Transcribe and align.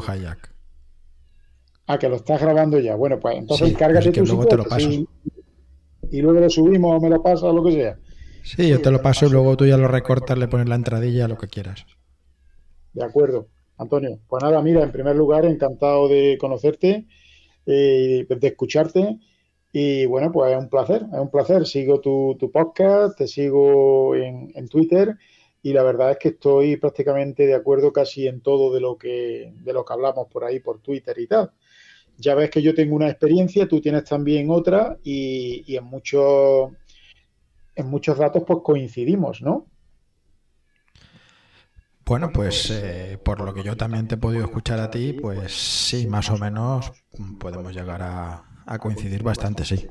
Hayak. 0.00 0.52
Ah, 1.86 1.98
que 1.98 2.08
lo 2.08 2.16
estás 2.16 2.40
grabando 2.40 2.78
ya. 2.78 2.94
Bueno, 2.96 3.18
pues 3.20 3.36
entonces 3.36 3.68
Sí, 3.70 3.74
cárgate 3.74 4.08
es 4.08 4.14
que 4.14 4.20
tu 4.20 4.26
luego 4.26 4.46
te 4.46 4.56
lo 4.56 4.64
paso. 4.64 4.88
y 6.10 6.20
luego 6.22 6.40
lo 6.40 6.50
subimos 6.50 6.96
o 6.96 7.00
me 7.00 7.10
lo 7.10 7.22
pasas 7.22 7.52
lo 7.54 7.64
que 7.64 7.72
sea. 7.72 7.98
Sí, 8.42 8.68
yo 8.68 8.80
te 8.80 8.90
lo 8.90 9.02
paso 9.02 9.26
y 9.26 9.30
luego 9.30 9.56
tú 9.56 9.66
ya 9.66 9.76
lo 9.76 9.88
recortas, 9.88 10.36
le 10.38 10.48
pones 10.48 10.68
la 10.68 10.74
entradilla, 10.74 11.28
lo 11.28 11.38
que 11.38 11.48
quieras. 11.48 11.86
De 12.92 13.04
acuerdo, 13.04 13.48
Antonio. 13.78 14.18
Pues 14.28 14.42
nada, 14.42 14.60
mira, 14.62 14.82
en 14.82 14.92
primer 14.92 15.16
lugar, 15.16 15.44
encantado 15.44 16.08
de 16.08 16.36
conocerte, 16.40 17.06
eh, 17.66 18.26
de 18.28 18.46
escucharte. 18.48 19.18
Y 19.72 20.04
bueno, 20.06 20.30
pues 20.32 20.52
es 20.52 20.58
un 20.58 20.68
placer, 20.68 21.02
es 21.12 21.18
un 21.18 21.30
placer. 21.30 21.66
Sigo 21.66 22.00
tu, 22.00 22.36
tu 22.38 22.50
podcast, 22.50 23.16
te 23.16 23.26
sigo 23.26 24.14
en, 24.14 24.52
en 24.54 24.68
Twitter 24.68 25.16
y 25.62 25.72
la 25.72 25.82
verdad 25.82 26.12
es 26.12 26.18
que 26.18 26.28
estoy 26.30 26.76
prácticamente 26.76 27.46
de 27.46 27.54
acuerdo 27.54 27.92
casi 27.92 28.26
en 28.26 28.40
todo 28.40 28.72
de 28.74 28.80
lo 28.80 28.98
que, 28.98 29.52
de 29.54 29.72
lo 29.72 29.84
que 29.84 29.92
hablamos 29.92 30.26
por 30.28 30.44
ahí, 30.44 30.60
por 30.60 30.80
Twitter 30.80 31.18
y 31.18 31.26
tal. 31.26 31.52
Ya 32.18 32.34
ves 32.34 32.50
que 32.50 32.62
yo 32.62 32.74
tengo 32.74 32.96
una 32.96 33.08
experiencia, 33.08 33.68
tú 33.68 33.80
tienes 33.80 34.04
también 34.04 34.50
otra 34.50 34.98
y, 35.04 35.64
y 35.66 35.76
en 35.76 35.84
muchos, 35.84 36.72
en 37.74 37.86
muchos 37.88 38.18
datos 38.18 38.42
pues 38.46 38.60
coincidimos, 38.62 39.42
¿no? 39.42 39.66
Bueno, 42.04 42.32
pues 42.32 42.70
eh, 42.70 43.18
por 43.24 43.40
lo 43.40 43.54
que 43.54 43.62
yo 43.62 43.76
también 43.76 44.08
te 44.08 44.16
he 44.16 44.18
podido 44.18 44.44
escuchar 44.44 44.80
a 44.80 44.90
ti, 44.90 45.12
pues 45.12 45.52
sí, 45.52 46.06
más 46.06 46.30
o 46.30 46.36
menos 46.36 46.92
mm, 47.16 47.38
podemos 47.38 47.72
llegar 47.72 48.02
a, 48.02 48.44
a 48.66 48.78
coincidir 48.78 49.22
bastante, 49.22 49.64
sí. 49.64 49.88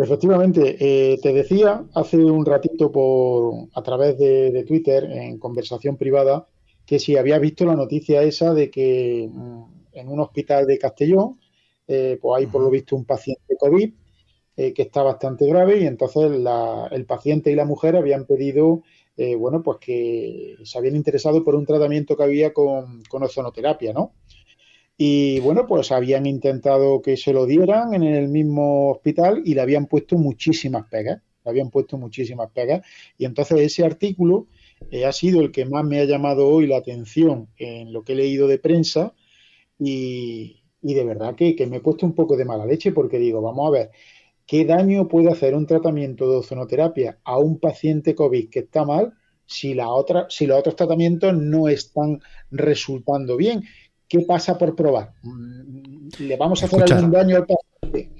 Efectivamente, 0.00 0.76
eh, 0.78 1.18
te 1.20 1.32
decía 1.32 1.84
hace 1.94 2.18
un 2.18 2.46
ratito 2.46 2.92
por 2.92 3.68
a 3.74 3.82
través 3.82 4.16
de, 4.16 4.52
de 4.52 4.62
Twitter 4.64 5.04
en 5.10 5.38
conversación 5.38 5.96
privada 5.96 6.46
que 6.86 7.00
si 7.00 7.16
había 7.16 7.38
visto 7.40 7.64
la 7.64 7.74
noticia 7.74 8.22
esa 8.22 8.54
de 8.54 8.70
que 8.70 9.28
mm, 9.30 9.62
en 9.94 10.08
un 10.08 10.20
hospital 10.20 10.66
de 10.66 10.78
Castellón, 10.78 11.40
eh, 11.88 12.16
pues 12.22 12.38
hay 12.40 12.46
por 12.46 12.62
lo 12.62 12.70
visto 12.70 12.94
un 12.94 13.04
paciente 13.06 13.56
COVID 13.58 13.92
eh, 14.56 14.72
que 14.74 14.82
está 14.82 15.02
bastante 15.02 15.46
grave 15.46 15.80
y 15.80 15.86
entonces 15.86 16.30
la- 16.32 16.88
el 16.92 17.04
paciente 17.06 17.50
y 17.52 17.56
la 17.56 17.64
mujer 17.66 17.96
habían 17.96 18.26
pedido, 18.26 18.82
eh, 19.16 19.36
bueno, 19.36 19.62
pues 19.64 19.78
que 19.80 20.56
se 20.64 20.78
habían 20.78 20.96
interesado 20.96 21.44
por 21.44 21.54
un 21.56 21.66
tratamiento 21.66 22.16
que 22.16 22.24
había 22.24 22.52
con, 22.52 23.02
con 23.10 23.22
ozonoterapia, 23.24 23.92
¿no? 23.92 24.14
Y 25.00 25.38
bueno, 25.40 25.66
pues 25.68 25.92
habían 25.92 26.26
intentado 26.26 27.00
que 27.02 27.16
se 27.16 27.32
lo 27.32 27.46
dieran 27.46 27.94
en 27.94 28.02
el 28.02 28.28
mismo 28.28 28.90
hospital 28.90 29.42
y 29.44 29.54
le 29.54 29.60
habían 29.60 29.86
puesto 29.86 30.18
muchísimas 30.18 30.88
pegas, 30.88 31.22
le 31.44 31.50
habían 31.50 31.70
puesto 31.70 31.96
muchísimas 31.96 32.50
pegas. 32.50 32.84
Y 33.16 33.24
entonces 33.24 33.60
ese 33.60 33.84
artículo 33.84 34.48
eh, 34.90 35.06
ha 35.06 35.12
sido 35.12 35.40
el 35.40 35.52
que 35.52 35.64
más 35.66 35.84
me 35.84 36.00
ha 36.00 36.04
llamado 36.04 36.48
hoy 36.48 36.66
la 36.66 36.78
atención 36.78 37.48
en 37.58 37.92
lo 37.92 38.02
que 38.02 38.14
he 38.14 38.16
leído 38.16 38.48
de 38.48 38.58
prensa 38.58 39.14
y, 39.78 40.62
y 40.82 40.94
de 40.94 41.04
verdad 41.04 41.36
que, 41.36 41.54
que 41.56 41.66
me 41.66 41.76
he 41.78 41.80
puesto 41.80 42.04
un 42.06 42.14
poco 42.14 42.36
de 42.36 42.44
mala 42.44 42.66
leche 42.66 42.92
porque 42.92 43.18
digo, 43.18 43.40
vamos 43.40 43.68
a 43.68 43.70
ver, 43.70 43.90
¿qué 44.46 44.64
daño 44.64 45.08
puede 45.08 45.30
hacer 45.30 45.54
un 45.54 45.66
tratamiento 45.66 46.30
de 46.30 46.38
ozonoterapia 46.38 47.20
a 47.24 47.38
un 47.38 47.60
paciente 47.60 48.14
COVID 48.16 48.50
que 48.50 48.60
está 48.60 48.84
mal 48.84 49.12
si, 49.46 49.74
la 49.74 49.90
otra, 49.90 50.26
si 50.28 50.46
los 50.46 50.58
otros 50.58 50.76
tratamientos 50.76 51.36
no 51.36 51.68
están 51.68 52.20
resultando 52.50 53.36
bien? 53.36 53.62
¿Qué 54.08 54.20
pasa 54.20 54.56
por 54.56 54.74
probar? 54.74 55.12
¿Le 56.18 56.36
vamos 56.36 56.62
a 56.62 56.66
hacer 56.66 56.92
algún 56.92 57.10
daño 57.10 57.36
al 57.36 57.46
paciente? 57.46 58.10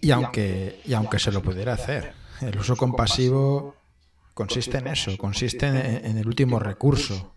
Y 0.00 0.10
aunque, 0.10 0.80
y 0.84 0.94
aunque 0.94 1.18
se 1.18 1.30
lo 1.32 1.42
pudiera 1.42 1.74
hacer, 1.74 2.12
el 2.40 2.58
uso 2.58 2.76
compasivo 2.76 3.74
consiste 4.34 4.78
en 4.78 4.88
eso, 4.88 5.16
consiste 5.18 5.66
en, 5.66 5.76
en 6.06 6.18
el 6.18 6.26
último 6.26 6.58
recurso, 6.58 7.34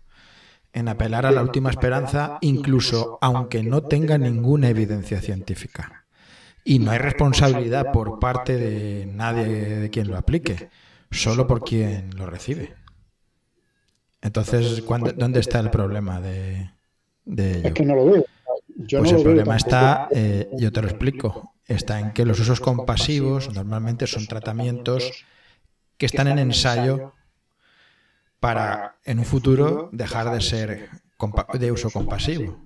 en 0.72 0.88
apelar 0.88 1.26
a 1.26 1.30
la 1.30 1.42
última 1.42 1.70
esperanza, 1.70 2.38
incluso 2.40 3.18
aunque 3.20 3.62
no 3.62 3.82
tenga 3.82 4.18
ninguna 4.18 4.68
evidencia 4.68 5.20
científica. 5.20 6.04
Y 6.64 6.78
no 6.78 6.90
hay 6.90 6.98
responsabilidad 6.98 7.92
por 7.92 8.18
parte 8.18 8.56
de 8.56 9.06
nadie 9.06 9.46
de 9.46 9.90
quien 9.90 10.08
lo 10.08 10.18
aplique, 10.18 10.68
solo 11.10 11.46
por 11.46 11.62
quien 11.64 12.10
lo 12.16 12.26
recibe. 12.26 12.74
Entonces, 14.20 14.82
¿cuándo- 14.82 15.12
¿dónde 15.12 15.40
está 15.40 15.60
el 15.60 15.70
problema 15.70 16.20
de, 16.20 16.70
de 17.28 17.58
ello? 17.58 17.68
Es 17.68 17.74
que 17.74 17.84
no 17.84 17.94
lo 17.94 18.06
veo. 18.06 18.24
Yo 18.76 19.00
Pues 19.00 19.12
no 19.12 19.18
el 19.18 19.24
lo 19.24 19.30
problema 19.30 19.56
está, 19.56 20.08
eh, 20.10 20.48
yo 20.56 20.72
te 20.72 20.82
lo 20.82 20.88
explico, 20.88 21.54
está 21.66 22.00
en 22.00 22.12
que 22.12 22.24
los 22.24 22.38
usos 22.40 22.60
compasivos 22.60 23.52
normalmente 23.52 24.06
son 24.06 24.26
tratamientos 24.26 25.24
que 25.96 26.06
están 26.06 26.28
en 26.28 26.38
ensayo 26.38 27.12
para 28.40 28.98
en 29.04 29.18
un 29.18 29.24
futuro 29.24 29.90
dejar 29.92 30.32
de 30.32 30.40
ser 30.40 30.90
de 31.54 31.72
uso 31.72 31.90
compasivo. 31.90 32.64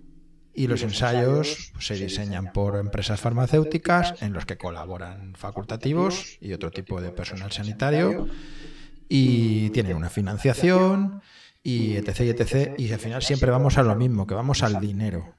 Y 0.55 0.67
los 0.67 0.83
ensayos 0.83 1.71
pues, 1.73 1.87
se 1.87 1.95
diseñan 1.95 2.53
por 2.53 2.77
empresas 2.77 3.19
farmacéuticas 3.19 4.21
en 4.21 4.35
los 4.35 4.45
que 4.45 4.59
colaboran 4.59 5.35
facultativos 5.35 6.37
y 6.43 6.53
otro 6.53 6.71
tipo 6.71 7.01
de 7.01 7.11
personal 7.11 7.53
sanitario 7.53 8.29
y 9.09 9.71
tienen 9.71 9.97
una 9.97 10.11
financiación 10.11 11.23
y 11.63 11.97
etc. 11.97 12.21
y 12.21 12.29
etc. 12.31 12.75
Y 12.79 12.93
al 12.93 12.99
final 12.99 13.23
siempre 13.23 13.51
vamos 13.51 13.79
a 13.79 13.83
lo 13.83 13.95
mismo, 13.95 14.27
que 14.27 14.35
vamos 14.35 14.63
al 14.63 14.81
dinero. 14.81 15.35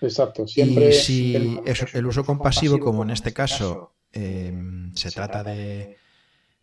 Exacto. 0.00 0.46
Siempre 0.46 0.88
Y 0.90 0.92
si 0.92 1.34
el- 1.36 1.60
el 1.92 2.06
uso 2.06 2.24
compasivo, 2.24 2.78
como 2.78 3.02
en 3.02 3.10
este 3.10 3.32
caso, 3.32 3.94
eh, 4.12 4.52
se 4.94 5.10
trata 5.10 5.42
de, 5.42 5.96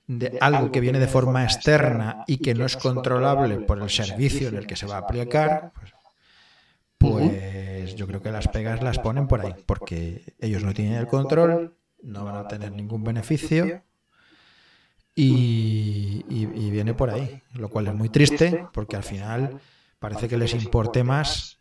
de 0.07 0.37
algo 0.41 0.71
que 0.71 0.79
viene 0.79 0.99
de 0.99 1.07
forma 1.07 1.43
externa 1.43 2.23
y 2.27 2.37
que 2.37 2.53
no 2.53 2.65
es 2.65 2.77
controlable 2.77 3.59
por 3.61 3.81
el 3.81 3.89
servicio 3.89 4.49
en 4.49 4.55
el 4.57 4.67
que 4.67 4.75
se 4.75 4.85
va 4.85 4.95
a 4.95 4.99
aplicar, 4.99 5.71
pues, 5.75 5.93
pues 6.97 7.95
yo 7.95 8.07
creo 8.07 8.21
que 8.21 8.31
las 8.31 8.47
pegas 8.47 8.81
las 8.81 8.99
ponen 8.99 9.27
por 9.27 9.41
ahí, 9.41 9.53
porque 9.65 10.33
ellos 10.39 10.63
no 10.63 10.73
tienen 10.73 10.93
el 10.95 11.07
control, 11.07 11.75
no 12.01 12.23
van 12.25 12.35
a 12.35 12.47
tener 12.47 12.71
ningún 12.71 13.03
beneficio 13.03 13.81
y, 15.15 16.25
y- 16.29 16.49
y 16.67 16.71
viene 16.71 16.93
por 16.93 17.09
ahí, 17.09 17.41
lo 17.53 17.69
cual 17.69 17.87
es 17.87 17.93
muy 17.93 18.09
triste, 18.09 18.67
porque 18.73 18.95
al 18.95 19.03
final 19.03 19.61
parece 19.99 20.27
que 20.27 20.37
les 20.37 20.53
importe 20.53 21.03
más 21.03 21.59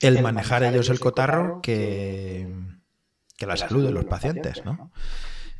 el 0.00 0.22
manejar 0.22 0.62
ellos 0.62 0.90
el 0.90 1.00
cotarro 1.00 1.60
que, 1.60 2.48
que 3.36 3.46
la 3.46 3.56
salud 3.56 3.84
de 3.84 3.92
los 3.92 4.04
pacientes, 4.04 4.64
¿no? 4.64 4.92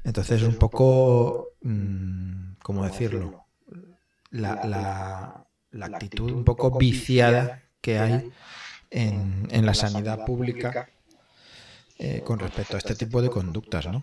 Entonces, 0.05 0.43
un 0.43 0.57
poco, 0.57 1.49
mm, 1.63 2.53
¿cómo 2.63 2.85
decirlo? 2.85 3.45
La, 4.31 4.61
la- 4.65 5.45
la 5.71 5.87
actitud 5.87 6.31
un 6.33 6.45
poco 6.45 6.71
viciada 6.79 7.63
que 7.81 7.99
hay 7.99 8.31
en, 8.91 9.49
en 9.51 9.67
la 9.67 9.75
sanidad 9.75 10.25
pública 10.25 10.89
eh, 11.99 12.23
con 12.25 12.39
respecto 12.39 12.77
a 12.77 12.79
este 12.79 12.95
tipo 12.95 13.21
de 13.23 13.29
conductas, 13.31 13.87
¿no? 13.89 14.03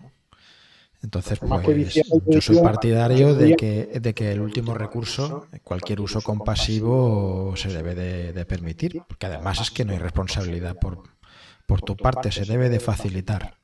Entonces, 1.02 1.38
pues 1.38 1.94
yo 2.26 2.40
soy 2.40 2.58
partidario 2.58 3.34
de 3.34 3.54
que, 3.54 4.00
de 4.00 4.14
que 4.14 4.32
el 4.32 4.40
último 4.40 4.74
recurso, 4.74 5.46
cualquier 5.62 6.00
uso 6.00 6.20
compasivo, 6.22 7.54
se 7.56 7.68
debe 7.68 7.94
de, 7.94 8.32
de 8.32 8.44
permitir, 8.44 9.02
porque 9.06 9.26
además 9.26 9.60
es 9.60 9.70
que 9.70 9.84
no 9.84 9.92
hay 9.92 9.98
responsabilidad 9.98 10.76
por, 10.78 11.02
por 11.66 11.82
tu 11.82 11.96
parte, 11.96 12.32
se 12.32 12.44
debe 12.44 12.68
de 12.68 12.80
facilitar. 12.80 13.58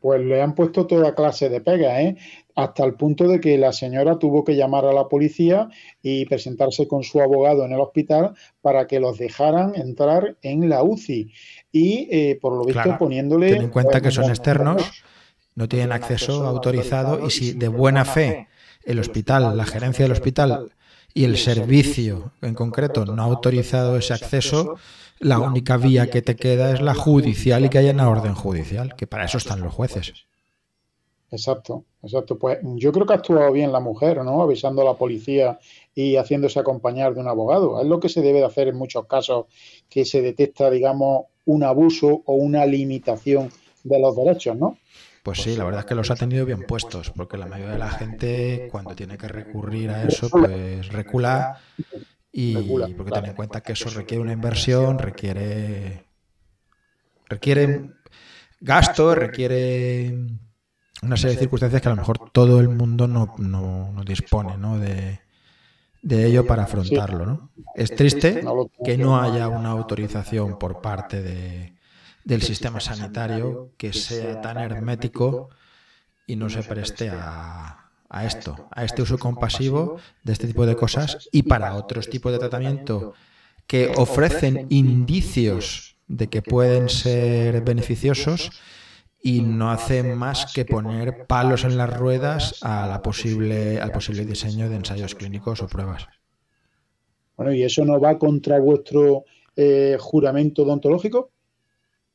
Pues 0.00 0.18
le 0.22 0.40
han 0.40 0.54
puesto 0.54 0.86
toda 0.86 1.14
clase 1.14 1.50
de 1.50 1.60
pegas, 1.60 1.98
¿eh? 2.00 2.16
Hasta 2.54 2.84
el 2.84 2.94
punto 2.94 3.28
de 3.28 3.38
que 3.38 3.58
la 3.58 3.70
señora 3.72 4.18
tuvo 4.18 4.42
que 4.42 4.56
llamar 4.56 4.86
a 4.86 4.94
la 4.94 5.08
policía 5.08 5.68
y 6.02 6.24
presentarse 6.24 6.88
con 6.88 7.02
su 7.02 7.20
abogado 7.20 7.66
en 7.66 7.72
el 7.72 7.80
hospital 7.80 8.32
para 8.62 8.86
que 8.86 8.98
los 8.98 9.18
dejaran 9.18 9.74
entrar 9.74 10.36
en 10.40 10.70
la 10.70 10.82
UCI. 10.82 11.32
Y 11.70 12.08
eh, 12.10 12.38
por 12.40 12.54
lo 12.54 12.64
visto 12.64 12.80
Claro, 12.80 12.98
poniéndole. 12.98 13.52
ten 13.52 13.62
en 13.62 13.70
cuenta 13.70 14.00
que 14.00 14.10
son 14.10 14.30
externos, 14.30 15.04
no 15.54 15.68
tienen 15.68 15.92
acceso 15.92 16.46
autorizado 16.46 17.26
y 17.26 17.30
si 17.30 17.52
de 17.52 17.68
buena 17.68 18.04
fe 18.04 18.48
el 18.84 18.98
hospital, 18.98 19.56
la 19.56 19.64
gerencia 19.64 20.04
del 20.04 20.12
hospital 20.12 20.72
y 21.14 21.24
el 21.24 21.36
servicio 21.36 22.32
en 22.42 22.54
concreto 22.54 23.04
no 23.04 23.22
ha 23.22 23.24
autorizado 23.24 23.96
ese 23.96 24.14
acceso, 24.14 24.76
la 25.20 25.38
única 25.38 25.76
vía 25.76 26.10
que 26.10 26.22
te 26.22 26.36
queda 26.36 26.72
es 26.72 26.80
la 26.80 26.94
judicial 26.94 27.64
y 27.64 27.68
que 27.68 27.78
haya 27.78 27.92
una 27.92 28.08
orden 28.10 28.34
judicial, 28.34 28.94
que 28.96 29.06
para 29.06 29.24
eso 29.24 29.38
están 29.38 29.60
los 29.60 29.72
jueces. 29.72 30.26
Exacto, 31.30 31.84
exacto. 32.02 32.38
Pues 32.38 32.58
yo 32.62 32.92
creo 32.92 33.06
que 33.06 33.12
ha 33.12 33.16
actuado 33.16 33.50
bien 33.50 33.72
la 33.72 33.80
mujer, 33.80 34.22
¿no? 34.22 34.42
Avisando 34.42 34.82
a 34.82 34.84
la 34.84 34.94
policía 34.94 35.58
y 35.94 36.16
haciéndose 36.16 36.60
acompañar 36.60 37.14
de 37.14 37.20
un 37.20 37.28
abogado. 37.28 37.80
Es 37.80 37.86
lo 37.86 37.98
que 37.98 38.08
se 38.08 38.22
debe 38.22 38.38
de 38.38 38.44
hacer 38.44 38.68
en 38.68 38.76
muchos 38.76 39.06
casos 39.06 39.46
que 39.88 40.04
se 40.04 40.22
detecta, 40.22 40.70
digamos, 40.70 41.26
un 41.44 41.64
abuso 41.64 42.22
o 42.24 42.34
una 42.34 42.66
limitación 42.66 43.50
de 43.82 43.98
los 43.98 44.16
derechos, 44.16 44.56
¿no? 44.56 44.78
Pues 45.24 45.42
sí, 45.42 45.56
la 45.56 45.64
verdad 45.64 45.80
es 45.80 45.86
que 45.86 45.94
los 45.96 46.10
ha 46.12 46.16
tenido 46.16 46.46
bien 46.46 46.62
puestos, 46.64 47.10
porque 47.10 47.36
la 47.38 47.46
mayoría 47.46 47.72
de 47.72 47.78
la 47.78 47.90
gente 47.90 48.68
cuando 48.70 48.94
tiene 48.94 49.18
que 49.18 49.26
recurrir 49.28 49.90
a 49.90 50.04
eso, 50.06 50.30
pues 50.30 50.88
recula 50.92 51.48
y 52.32 52.94
porque 52.94 53.12
ten 53.12 53.26
en 53.26 53.34
cuenta 53.34 53.62
que 53.62 53.72
eso 53.72 53.90
requiere 53.90 54.22
una 54.22 54.32
inversión, 54.34 54.98
requiere 54.98 56.06
requiere 57.28 57.90
gasto, 58.60 59.14
requiere 59.14 60.14
una 61.02 61.16
serie 61.16 61.34
de 61.36 61.40
circunstancias 61.40 61.82
que 61.82 61.88
a 61.88 61.92
lo 61.92 61.96
mejor 61.98 62.18
todo 62.30 62.60
el 62.60 62.68
mundo 62.70 63.08
no, 63.08 63.34
no- 63.38 63.92
no 63.92 64.04
dispone 64.04 64.56
¿no? 64.58 64.78
De, 64.78 65.20
de 66.02 66.26
ello 66.26 66.46
para 66.46 66.64
afrontarlo. 66.64 67.26
¿no? 67.26 67.50
Es 67.74 67.94
triste 67.94 68.40
que 68.84 68.98
no 68.98 69.20
haya 69.20 69.48
una 69.48 69.70
autorización 69.70 70.58
por 70.58 70.80
parte 70.82 71.22
de, 71.22 71.73
del 72.24 72.42
sistema 72.42 72.80
sanitario 72.80 73.72
que 73.76 73.92
sea 73.92 74.40
tan 74.40 74.58
hermético 74.58 75.50
y 76.26 76.36
no 76.36 76.48
se 76.48 76.62
preste 76.62 77.10
a, 77.10 77.90
a 78.08 78.24
esto, 78.24 78.68
a 78.70 78.84
este 78.84 79.02
uso 79.02 79.18
compasivo 79.18 79.98
de 80.22 80.32
este 80.32 80.46
tipo 80.46 80.66
de 80.66 80.76
cosas 80.76 81.28
y 81.32 81.42
para 81.42 81.74
otros 81.74 82.08
tipos 82.08 82.32
de 82.32 82.38
tratamiento 82.38 83.14
que 83.66 83.92
ofrecen 83.96 84.66
indicios 84.70 85.96
de 86.06 86.28
que 86.28 86.42
pueden 86.42 86.88
ser 86.88 87.62
beneficiosos 87.62 88.50
y 89.22 89.40
no 89.40 89.70
hacen 89.70 90.16
más 90.18 90.52
que 90.52 90.64
poner 90.66 91.26
palos 91.26 91.64
en 91.64 91.78
las 91.78 91.96
ruedas 91.96 92.62
a 92.62 92.86
la 92.86 93.00
posible, 93.02 93.80
al 93.80 93.90
posible 93.90 94.26
diseño 94.26 94.68
de 94.68 94.76
ensayos 94.76 95.14
clínicos 95.14 95.62
o 95.62 95.66
pruebas. 95.66 96.06
Bueno, 97.36 97.52
¿y 97.52 97.62
eso 97.62 97.84
no 97.84 97.98
va 97.98 98.18
contra 98.18 98.60
vuestro 98.60 99.24
eh, 99.56 99.96
juramento 99.98 100.62
odontológico? 100.62 101.30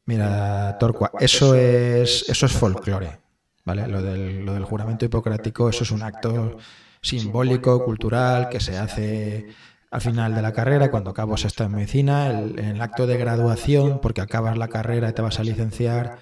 Mira, 0.09 0.75
Torcua, 0.79 1.11
eso 1.19 1.53
es, 1.53 2.25
eso 2.27 2.47
es 2.47 2.51
folclore, 2.51 3.19
¿vale? 3.63 3.87
Lo 3.87 4.01
del, 4.01 4.43
lo 4.43 4.55
del 4.55 4.63
juramento 4.63 5.05
hipocrático, 5.05 5.69
eso 5.69 5.83
es 5.83 5.91
un 5.91 6.01
acto 6.01 6.57
simbólico, 6.99 7.85
cultural, 7.85 8.49
que 8.49 8.59
se 8.59 8.75
hace 8.75 9.45
al 9.91 10.01
final 10.01 10.33
de 10.33 10.41
la 10.41 10.51
carrera, 10.51 10.89
cuando 10.89 11.11
acabas 11.11 11.45
esto 11.45 11.63
en 11.63 11.73
medicina, 11.73 12.25
el, 12.31 12.57
en 12.57 12.65
el 12.65 12.81
acto 12.81 13.05
de 13.05 13.17
graduación, 13.17 14.01
porque 14.01 14.21
acabas 14.21 14.57
la 14.57 14.67
carrera 14.67 15.09
y 15.09 15.13
te 15.13 15.21
vas 15.21 15.39
a 15.39 15.43
licenciar, 15.43 16.17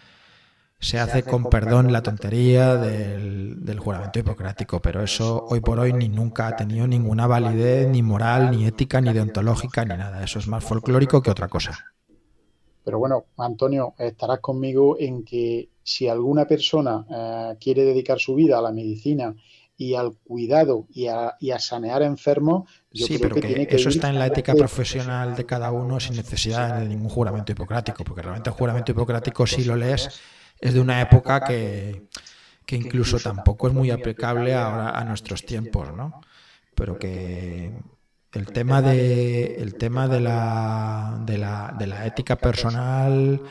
se 0.82 1.00
hace 1.00 1.24
con 1.24 1.46
perdón 1.46 1.94
la 1.94 2.04
tontería 2.04 2.76
del, 2.76 3.80
juramento 3.80 4.20
hipocrático, 4.20 4.82
pero 4.82 5.02
eso 5.02 5.46
hoy 5.48 5.62
por 5.62 5.80
hoy 5.80 5.94
ni 5.94 6.10
nunca 6.10 6.48
ha 6.48 6.58
tenido 6.58 6.88
ninguna 6.88 7.26
validez, 7.26 7.88
ni 7.88 8.04
moral, 8.04 8.52
ni 8.52 8.66
ética, 8.66 9.00
ni 9.00 9.14
deontológica, 9.14 9.86
ni 9.86 9.96
nada. 9.96 10.26
Eso 10.26 10.40
es 10.40 10.48
más 10.50 10.66
folclórico 10.66 11.22
que 11.22 11.32
otra 11.32 11.48
cosa. 11.48 11.94
Pero 12.88 13.00
bueno, 13.00 13.26
Antonio, 13.36 13.96
estarás 13.98 14.40
conmigo 14.40 14.96
en 14.98 15.26
que 15.26 15.68
si 15.84 16.08
alguna 16.08 16.48
persona 16.48 17.06
eh, 17.10 17.58
quiere 17.60 17.84
dedicar 17.84 18.18
su 18.18 18.34
vida 18.34 18.60
a 18.60 18.62
la 18.62 18.72
medicina 18.72 19.36
y 19.76 19.94
al 19.94 20.14
cuidado 20.24 20.88
y 20.94 21.08
a, 21.08 21.36
sanear 21.60 22.02
enfermos, 22.02 22.72
yo 22.94 23.06
sí, 23.06 23.18
pero 23.18 23.36
que, 23.36 23.68
eso 23.70 23.90
está 23.90 24.08
en 24.08 24.18
la 24.18 24.28
ética 24.28 24.56
profesional 24.56 25.36
de 25.36 25.46
cada 25.46 25.70
uno 25.70 26.00
sin 26.00 26.16
necesidad 26.16 26.80
de 26.80 26.88
ningún 26.88 27.10
juramento 27.10 27.52
hipocrático, 27.52 28.06
porque 28.06 28.22
realmente 28.22 28.52
el 28.52 28.56
juramento 28.56 28.94
hipocrático 28.94 29.46
si 29.46 29.66
lo 29.66 29.76
lees 29.76 30.22
es 30.58 30.74
de 30.74 30.80
una 30.80 31.02
época 31.02 31.44
que, 31.44 32.08
incluso 32.72 33.20
tampoco 33.20 33.68
es 33.68 33.74
muy 33.74 33.92
aplicable 33.92 34.54
ahora 34.54 34.98
a 34.98 35.04
nuestros 35.04 35.46
tiempos, 35.46 35.94
¿no? 35.94 36.22
Pero 36.74 36.98
que 36.98 37.74
el 38.38 38.46
tema 38.46 38.82
de, 38.82 39.56
el 39.56 39.76
tema 39.76 40.08
de, 40.08 40.20
la, 40.20 41.20
de, 41.26 41.38
la, 41.38 41.76
de 41.78 41.88
la 41.88 42.06
ética 42.06 42.36
personal 42.36 43.42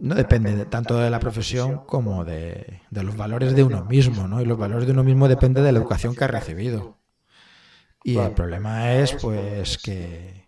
no 0.00 0.14
depende 0.14 0.64
tanto 0.66 0.96
de 0.98 1.10
la 1.10 1.18
profesión 1.18 1.78
como 1.84 2.24
de, 2.24 2.80
de, 2.90 3.02
los 3.02 3.16
valores 3.16 3.56
de 3.56 3.64
uno 3.64 3.84
mismo, 3.84 4.28
¿no? 4.28 4.40
Y 4.40 4.44
los 4.44 4.56
valores 4.56 4.86
de 4.86 4.92
uno 4.92 5.02
mismo 5.02 5.26
depende 5.26 5.60
de 5.62 5.72
la 5.72 5.80
educación 5.80 6.14
que 6.14 6.24
ha 6.24 6.28
recibido. 6.28 6.98
Y 8.04 8.16
el 8.16 8.30
problema 8.30 8.94
es, 8.94 9.14
pues, 9.14 9.76
que, 9.76 10.46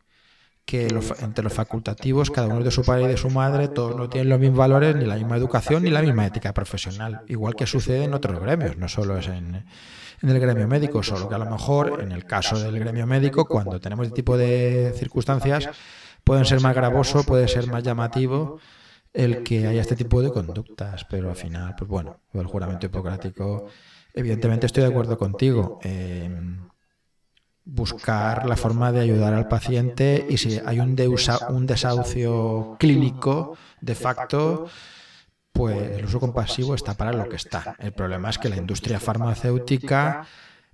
que 0.64 0.86
entre 1.20 1.42
los 1.42 1.52
facultativos, 1.52 2.30
cada 2.30 2.46
uno 2.46 2.62
de 2.62 2.70
su 2.70 2.84
padre 2.84 3.04
y 3.04 3.08
de 3.08 3.16
su 3.16 3.28
madre, 3.28 3.66
todos 3.66 3.96
no 3.96 4.08
tienen 4.08 4.28
los 4.28 4.38
mismos 4.38 4.58
valores, 4.58 4.94
ni 4.94 5.04
la 5.04 5.16
misma 5.16 5.36
educación, 5.36 5.82
ni 5.82 5.90
la 5.90 6.02
misma 6.02 6.24
ética 6.26 6.54
profesional, 6.54 7.22
igual 7.26 7.56
que 7.56 7.66
sucede 7.66 8.04
en 8.04 8.14
otros 8.14 8.40
gremios, 8.40 8.76
no 8.76 8.88
solo 8.88 9.18
es 9.18 9.26
en, 9.26 9.64
el 10.28 10.38
gremio 10.38 10.68
médico, 10.68 11.02
solo 11.02 11.28
que 11.28 11.34
a 11.34 11.38
lo 11.38 11.50
mejor 11.50 12.00
en 12.02 12.12
el 12.12 12.24
caso 12.24 12.58
del 12.58 12.78
gremio 12.78 13.06
médico, 13.06 13.46
cuando 13.46 13.80
tenemos 13.80 14.06
este 14.06 14.16
tipo 14.16 14.36
de 14.36 14.92
circunstancias, 14.96 15.68
pueden 16.24 16.44
ser 16.44 16.60
más 16.60 16.74
gravoso, 16.74 17.24
puede 17.24 17.48
ser 17.48 17.66
más 17.68 17.82
llamativo 17.82 18.58
el 19.12 19.42
que 19.42 19.66
haya 19.66 19.80
este 19.80 19.96
tipo 19.96 20.22
de 20.22 20.30
conductas, 20.30 21.04
pero 21.08 21.30
al 21.30 21.36
final, 21.36 21.74
pues 21.76 21.88
bueno, 21.88 22.20
el 22.32 22.46
juramento 22.46 22.86
hipocrático, 22.86 23.66
evidentemente 24.14 24.66
estoy 24.66 24.84
de 24.84 24.90
acuerdo 24.90 25.18
contigo. 25.18 25.80
Eh, 25.82 26.30
buscar 27.64 28.46
la 28.46 28.56
forma 28.56 28.90
de 28.92 29.00
ayudar 29.00 29.34
al 29.34 29.48
paciente 29.48 30.26
y 30.28 30.38
si 30.38 30.60
hay 30.64 30.80
un, 30.80 30.96
un 31.50 31.66
desahucio 31.66 32.76
clínico 32.78 33.56
de 33.80 33.94
facto, 33.94 34.66
pues 35.52 35.98
el 35.98 36.04
uso 36.04 36.20
compasivo 36.20 36.74
está 36.74 36.94
para 36.94 37.12
lo 37.12 37.28
que 37.28 37.36
está. 37.36 37.76
El 37.78 37.92
problema 37.92 38.30
es 38.30 38.38
que 38.38 38.48
la 38.48 38.56
industria 38.56 39.00
farmacéutica 39.00 40.26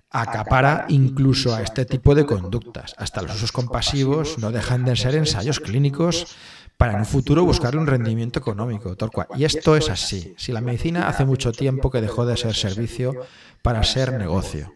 acapara 0.09 0.85
incluso 0.89 1.53
a 1.53 1.61
este 1.61 1.85
tipo 1.85 2.15
de 2.15 2.25
conductas. 2.25 2.95
Hasta 2.97 3.21
los 3.21 3.35
usos 3.35 3.51
compasivos 3.51 4.37
no 4.39 4.51
dejan 4.51 4.85
de 4.85 4.95
ser 4.95 5.15
ensayos 5.15 5.59
clínicos 5.59 6.35
para 6.77 6.93
en 6.93 6.99
un 6.99 7.05
futuro 7.05 7.43
buscar 7.43 7.75
un 7.75 7.87
rendimiento 7.87 8.39
económico. 8.39 8.95
Y 9.35 9.43
esto 9.43 9.75
es 9.75 9.89
así. 9.89 10.33
Si 10.37 10.51
la 10.51 10.61
medicina 10.61 11.07
hace 11.07 11.25
mucho 11.25 11.51
tiempo 11.51 11.89
que 11.89 12.01
dejó 12.01 12.25
de 12.25 12.37
ser 12.37 12.55
servicio 12.55 13.25
para 13.61 13.83
ser 13.83 14.13
negocio. 14.13 14.73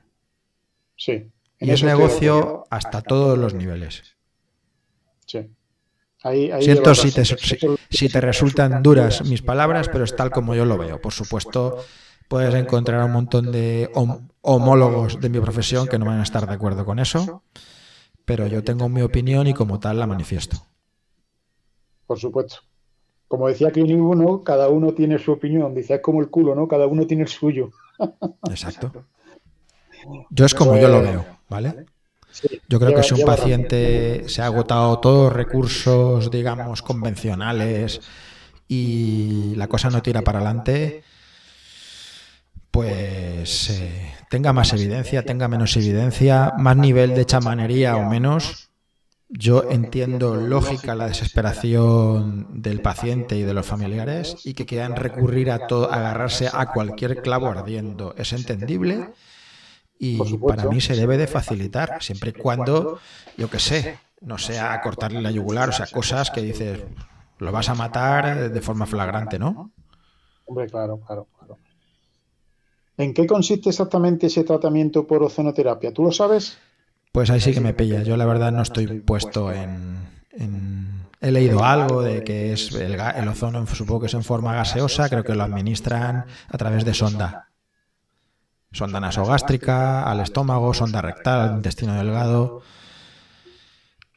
Sí. 0.98 1.32
Y 1.60 1.70
es 1.70 1.84
negocio 1.84 2.66
hasta 2.72 3.02
todos 3.02 3.38
los 3.38 3.54
niveles. 3.54 4.18
Sí. 5.28 5.50
Siento 6.60 6.94
si 6.94 7.12
te, 7.12 7.26
si, 7.26 8.10
te, 8.10 8.22
resultan 8.22 8.84
duras 8.84 9.26
mis 9.26 9.42
palabras, 9.42 9.90
pero 9.90 10.04
es 10.04 10.16
tal 10.16 10.30
como 10.30 10.54
yo 10.54 10.66
lo 10.66 10.78
veo. 10.78 11.02
Por 11.02 11.14
supuesto, 11.14 11.84
puedes 12.28 12.54
encontrar 12.54 13.04
un 13.04 13.12
montón 13.12 13.52
de 13.52 13.90
homólogos 14.42 15.20
de 15.20 15.30
mi 15.30 15.40
profesión 15.40 15.88
que 15.88 15.98
no 15.98 16.06
van 16.06 16.20
a 16.20 16.24
estar 16.24 16.46
de 16.46 16.54
acuerdo 16.54 16.86
con 16.86 17.00
eso, 17.00 17.44
pero 18.24 18.46
yo 18.46 18.64
tengo 18.64 18.88
mi 18.88 19.02
opinión 19.02 19.48
y 19.48 19.56
como 19.56 19.80
tal 19.80 19.98
la 19.98 20.06
manifiesto. 20.06 20.58
Por 22.06 22.20
supuesto. 22.20 22.58
Como 23.28 23.48
decía 23.48 23.72
que 23.72 23.82
uno, 23.82 24.44
cada 24.44 24.70
uno 24.70 24.94
tiene 24.94 25.18
su 25.18 25.32
opinión. 25.32 25.74
Dice, 25.74 25.96
es 25.96 26.02
como 26.02 26.22
el 26.22 26.30
culo, 26.30 26.54
¿no? 26.54 26.68
Cada 26.68 26.86
uno 26.86 27.08
tiene 27.08 27.24
el 27.24 27.30
suyo. 27.30 27.72
Exacto. 28.50 29.06
Yo 30.30 30.46
es 30.46 30.54
como 30.54 30.78
yo 30.78 30.88
lo 30.88 31.02
veo, 31.02 31.26
¿vale? 31.50 31.86
Yo 32.68 32.80
creo 32.80 32.96
que 32.96 33.04
si 33.04 33.14
un 33.14 33.26
paciente 33.26 34.24
se 34.28 34.42
ha 34.42 34.46
agotado 34.46 35.00
todos 35.00 35.26
los 35.26 35.34
recursos, 35.34 36.32
digamos, 36.32 36.82
convencionales 36.82 38.02
y 38.68 39.54
la 39.56 39.68
cosa 39.68 39.90
no 39.90 40.02
tira 40.02 40.22
para 40.22 40.40
adelante, 40.40 41.04
pues 42.72 43.70
eh, 43.70 44.14
tenga 44.30 44.54
más 44.54 44.72
evidencia, 44.74 45.26
tenga 45.26 45.50
menos 45.50 45.76
evidencia, 45.76 46.54
más 46.58 46.78
nivel 46.78 47.14
de 47.14 47.26
chamanería 47.26 47.98
o 47.98 48.10
menos. 48.10 48.70
Yo 49.28 49.64
entiendo 49.70 50.36
lógica 50.36 50.96
la 50.96 51.08
desesperación 51.08 52.62
del 52.62 52.82
paciente 52.82 53.38
y 53.38 53.44
de 53.44 53.54
los 53.54 53.66
familiares 53.66 54.38
y 54.44 54.54
que 54.54 54.66
quieran 54.66 54.96
recurrir 54.96 55.52
a 55.52 55.68
todo, 55.68 55.92
agarrarse 55.92 56.50
a 56.52 56.66
cualquier 56.68 57.22
clavo 57.22 57.48
ardiendo. 57.48 58.14
Es 58.18 58.34
entendible 58.34 59.10
y 60.04 60.38
para 60.38 60.66
mí 60.66 60.82
se 60.82 60.96
debe 60.96 61.16
de 61.16 61.28
facilitar, 61.28 62.02
siempre 62.02 62.32
y 62.32 62.34
cuando, 62.34 63.00
yo 63.38 63.52
qué 63.52 63.60
sé, 63.60 64.00
no 64.22 64.40
sea 64.40 64.82
cortarle 64.82 65.22
la 65.22 65.30
yugular, 65.30 65.70
o 65.70 65.72
sea, 65.72 65.86
cosas 65.86 66.32
que 66.32 66.42
dices, 66.42 66.80
lo 67.38 67.52
vas 67.52 67.70
a 67.70 67.76
matar 67.76 68.50
de 68.50 68.62
forma 68.62 68.88
flagrante, 68.88 69.38
¿no? 69.38 69.72
Hombre, 70.46 70.66
claro, 70.66 71.00
claro, 71.06 71.28
claro. 71.38 71.60
¿En 72.98 73.14
qué 73.14 73.28
consiste 73.28 73.70
exactamente 73.70 74.26
ese 74.26 74.44
tratamiento 74.44 75.06
por 75.06 75.22
ozonoterapia? 75.22 75.94
¿Tú 75.94 76.04
lo 76.04 76.12
sabes? 76.12 76.58
Pues 77.12 77.30
ahí 77.30 77.40
sí 77.40 77.54
que 77.54 77.62
me 77.62 77.76
pilla. 77.76 78.02
Yo 78.02 78.18
la 78.18 78.26
verdad 78.26 78.52
no 78.52 78.64
estoy 78.64 78.88
puesto 79.02 79.52
en... 79.52 80.02
He 81.20 81.30
leído 81.30 81.64
algo 81.64 82.02
de 82.02 82.24
que 82.24 82.54
es 82.54 82.74
el, 82.74 83.00
el 83.00 83.28
ozono, 83.28 83.68
supongo 83.68 84.02
que 84.02 84.08
es 84.08 84.14
en 84.16 84.24
forma 84.24 84.56
gaseosa, 84.56 85.08
creo 85.08 85.24
que 85.24 85.36
lo 85.36 85.44
administran 85.44 86.26
a 86.50 86.58
través 86.58 86.86
de 86.86 86.96
sonda 86.96 87.51
sonda 88.72 89.00
nasogástrica, 89.00 90.04
al 90.04 90.22
estómago, 90.22 90.74
sonda 90.74 91.02
rectal, 91.02 91.50
al 91.50 91.56
intestino 91.58 91.96
delgado. 91.96 92.62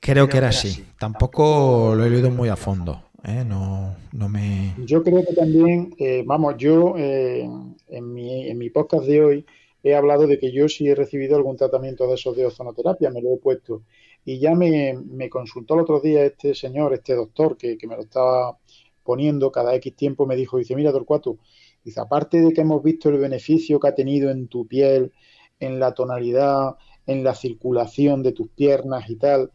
Creo 0.00 0.28
que 0.28 0.36
era 0.36 0.48
así. 0.48 0.84
Tampoco 0.98 1.94
lo 1.96 2.04
he 2.04 2.10
leído 2.10 2.30
muy 2.30 2.48
a 2.48 2.56
fondo. 2.56 3.02
¿eh? 3.24 3.44
No, 3.46 3.96
no 4.12 4.28
me... 4.28 4.74
Yo 4.84 5.02
creo 5.02 5.24
que 5.24 5.34
también, 5.34 5.94
eh, 5.98 6.22
vamos, 6.26 6.56
yo 6.58 6.94
eh, 6.96 7.48
en, 7.88 8.14
mi, 8.14 8.48
en 8.48 8.58
mi 8.58 8.70
podcast 8.70 9.06
de 9.06 9.24
hoy 9.24 9.46
he 9.82 9.94
hablado 9.94 10.26
de 10.26 10.38
que 10.38 10.52
yo 10.52 10.68
sí 10.68 10.88
he 10.88 10.94
recibido 10.94 11.36
algún 11.36 11.56
tratamiento 11.56 12.06
de 12.06 12.14
esos 12.14 12.36
de 12.36 12.46
ozonoterapia, 12.46 13.10
me 13.10 13.22
lo 13.22 13.34
he 13.34 13.38
puesto. 13.38 13.82
Y 14.24 14.38
ya 14.38 14.54
me, 14.54 14.94
me 14.94 15.28
consultó 15.28 15.74
el 15.74 15.80
otro 15.80 16.00
día 16.00 16.24
este 16.24 16.54
señor, 16.54 16.94
este 16.94 17.14
doctor, 17.14 17.56
que, 17.56 17.76
que, 17.76 17.86
me 17.86 17.96
lo 17.96 18.02
estaba 18.02 18.58
poniendo 19.02 19.52
cada 19.52 19.74
X 19.74 19.94
tiempo, 19.94 20.26
me 20.26 20.36
dijo, 20.36 20.56
dice, 20.56 20.74
mira, 20.74 20.92
Torcuato, 20.92 21.38
Dice, 21.84 22.00
aparte 22.00 22.40
de 22.40 22.52
que 22.52 22.62
hemos 22.62 22.82
visto 22.82 23.10
el 23.10 23.18
beneficio 23.18 23.78
que 23.78 23.88
ha 23.88 23.94
tenido 23.94 24.30
en 24.30 24.48
tu 24.48 24.66
piel, 24.66 25.12
en 25.60 25.78
la 25.78 25.92
tonalidad, 25.92 26.76
en 27.06 27.22
la 27.22 27.34
circulación 27.34 28.22
de 28.22 28.32
tus 28.32 28.48
piernas 28.48 29.08
y 29.10 29.16
tal, 29.16 29.50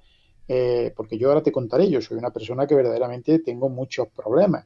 eh, 0.47 0.93
porque 0.95 1.17
yo 1.17 1.29
ahora 1.29 1.43
te 1.43 1.51
contaré, 1.51 1.89
yo 1.89 2.01
soy 2.01 2.17
una 2.17 2.31
persona 2.31 2.67
que 2.67 2.75
verdaderamente 2.75 3.39
tengo 3.39 3.69
muchos 3.69 4.07
problemas. 4.09 4.65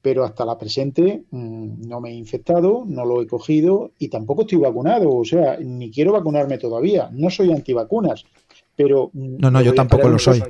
pero 0.00 0.24
hasta 0.24 0.44
la 0.44 0.58
presente 0.58 1.22
mm, 1.30 1.86
no 1.88 2.00
me 2.00 2.10
he 2.10 2.14
infectado, 2.14 2.84
no 2.84 3.04
lo 3.04 3.22
he 3.22 3.26
cogido 3.28 3.92
y 4.00 4.08
tampoco 4.08 4.42
estoy 4.42 4.58
vacunado, 4.58 5.14
o 5.14 5.24
sea, 5.24 5.58
ni 5.60 5.92
quiero 5.92 6.12
vacunarme 6.12 6.58
todavía. 6.58 7.08
No 7.12 7.30
soy 7.30 7.52
antivacunas, 7.52 8.24
pero... 8.74 9.10
Mm, 9.12 9.36
no, 9.38 9.50
no, 9.52 9.62
yo 9.62 9.72
tampoco 9.74 10.08
lo 10.08 10.18
soy. 10.18 10.42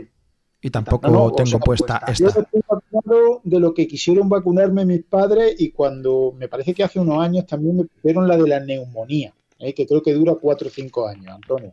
Y 0.63 0.71
tampoco 0.71 1.33
tengo 1.33 1.59
puesta 1.59 2.03
esta. 2.07 2.13
Yo 2.13 2.29
estoy 2.29 2.63
vacunado 2.69 3.41
de 3.43 3.61
lo 3.61 3.75
que 3.75 3.89
quisieron 3.89 4.29
vacunarme 4.29 4.87
mis 4.87 5.03
padres 5.03 5.57
y 5.59 5.73
cuando 5.73 6.33
me 6.39 6.49
parece 6.49 6.73
que 6.73 6.85
hace 6.85 7.01
unos 7.01 7.23
años 7.23 7.47
también 7.47 7.77
me 7.77 7.85
pusieron 7.85 8.29
la 8.29 8.37
de 8.37 8.49
la 8.49 8.61
neumonía, 8.61 9.35
¿eh? 9.59 9.75
que 9.75 9.87
creo 9.87 10.03
que 10.03 10.15
dura 10.15 10.37
cuatro 10.37 10.69
o 10.69 10.71
cinco 10.71 11.09
años, 11.09 11.35
Antonio. 11.35 11.73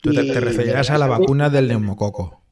Tú 0.00 0.14
te, 0.14 0.22
te 0.22 0.40
referirás 0.40 0.90
a 0.90 0.98
la 0.98 1.08
vacuna 1.08 1.50
del 1.50 1.68
neumococo 1.68 2.46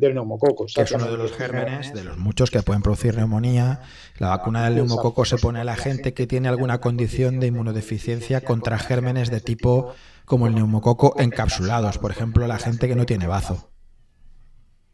del 0.00 0.14
neumococo. 0.14 0.66
Que 0.66 0.82
es 0.82 0.92
uno 0.92 1.10
de 1.10 1.16
los 1.16 1.32
gérmenes, 1.32 1.94
de 1.94 2.02
los 2.02 2.18
muchos 2.18 2.50
que 2.50 2.62
pueden 2.62 2.82
producir 2.82 3.16
neumonía. 3.16 3.82
La 4.18 4.30
vacuna 4.30 4.64
del 4.64 4.76
neumococo 4.76 5.24
se 5.24 5.36
pone 5.36 5.60
a 5.60 5.64
la 5.64 5.76
gente 5.76 6.14
que 6.14 6.26
tiene 6.26 6.48
alguna 6.48 6.80
condición 6.80 7.38
de 7.38 7.48
inmunodeficiencia 7.48 8.40
contra 8.40 8.78
gérmenes 8.78 9.30
de 9.30 9.40
tipo 9.40 9.92
como 10.24 10.46
el 10.46 10.54
neumococo 10.54 11.14
encapsulados, 11.18 11.98
por 11.98 12.10
ejemplo, 12.10 12.46
la 12.46 12.58
gente 12.58 12.88
que 12.88 12.96
no 12.96 13.06
tiene 13.06 13.26
bazo. 13.26 13.69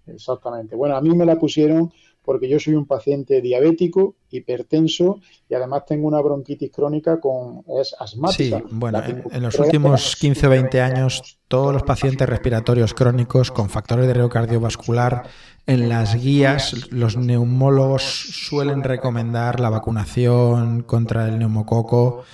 Exactamente. 0.06 0.76
Bueno, 0.76 0.96
a 0.96 1.00
mí 1.00 1.14
me 1.14 1.25
la 1.25 1.36
pusieron 1.38 1.92
porque 2.26 2.48
yo 2.48 2.58
soy 2.58 2.75
un 2.75 2.86
paciente 2.86 3.40
diabético, 3.40 4.16
hipertenso 4.30 5.20
y 5.48 5.54
además 5.54 5.84
tengo 5.86 6.08
una 6.08 6.20
bronquitis 6.20 6.72
crónica 6.72 7.20
con 7.20 7.62
es 7.80 7.94
asmática. 7.98 8.58
Sí, 8.58 8.64
bueno, 8.72 9.00
en, 9.30 9.42
los 9.42 9.58
últimos 9.60 10.16
15 10.16 10.48
o 10.48 10.50
20 10.50 10.80
años 10.80 11.38
todos 11.46 11.72
los 11.72 11.84
pacientes 11.84 12.28
respiratorios 12.28 12.94
crónicos 12.94 13.52
con 13.52 13.70
factores 13.70 14.08
de 14.08 14.14
riesgo 14.14 14.28
cardiovascular 14.28 15.28
en 15.66 15.88
las 15.88 16.20
guías 16.20 16.90
los 16.90 17.16
neumólogos 17.16 18.02
suelen 18.02 18.82
recomendar 18.82 19.60
la 19.60 19.70
vacunación 19.70 20.82
contra 20.82 21.28
el 21.28 21.38
neumococo 21.38 22.25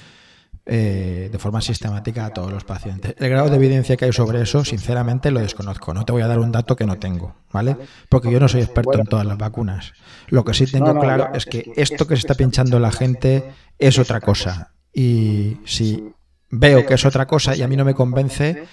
eh, 0.65 1.29
de 1.33 1.39
forma 1.39 1.61
sistemática 1.61 2.27
a 2.27 2.31
todos 2.31 2.53
los 2.53 2.63
pacientes. 2.63 3.15
El 3.19 3.31
grado 3.31 3.51
de 3.51 3.57
evidencia 3.57 3.97
que 3.97 4.05
hay 4.05 4.13
sobre 4.13 4.41
eso, 4.43 4.65
sinceramente, 4.65 5.33
lo 5.33 5.41
desconozco. 5.41 5.93
No 5.93 6.05
te 6.05 6.13
voy 6.13 6.23
a 6.23 6.29
dar 6.29 6.39
un 6.39 6.53
dato 6.53 6.77
que 6.77 6.87
no 6.87 6.99
tengo, 6.99 7.35
¿vale? 7.53 7.77
Porque 8.09 8.31
yo 8.31 8.39
no 8.39 8.47
soy 8.49 8.63
experto 8.63 8.99
en 8.99 9.07
todas 9.07 9.27
las 9.27 9.39
vacunas. 9.39 9.93
Lo 10.29 10.45
que 10.45 10.55
sí 10.55 10.67
tengo 10.67 10.99
claro 11.01 11.31
es 11.35 11.47
que 11.47 11.73
esto 11.75 12.07
que 12.07 12.15
se 12.15 12.21
está 12.21 12.35
pinchando 12.35 12.79
la 12.79 12.93
gente 12.93 13.53
es 13.79 13.99
otra 13.99 14.21
cosa. 14.21 14.73
Y 14.93 15.57
si 15.65 16.13
veo 16.51 16.87
que 16.87 16.95
es 16.95 17.05
otra 17.05 17.27
cosa 17.27 17.57
y 17.57 17.63
a 17.63 17.69
mí 17.69 17.77
no 17.77 17.85
me 17.85 17.95
convence, 17.95 18.65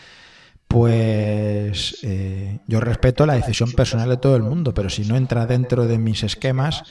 pues 0.68 1.98
eh, 2.04 2.60
yo 2.68 2.80
respeto 2.80 3.26
la 3.26 3.34
decisión 3.34 3.72
personal 3.72 4.10
de 4.10 4.18
todo 4.18 4.36
el 4.36 4.44
mundo, 4.44 4.76
pero 4.76 4.90
si 4.90 5.06
no 5.06 5.16
entra 5.18 5.48
dentro 5.48 5.88
de 5.88 5.98
mis 5.98 6.22
esquemas, 6.22 6.84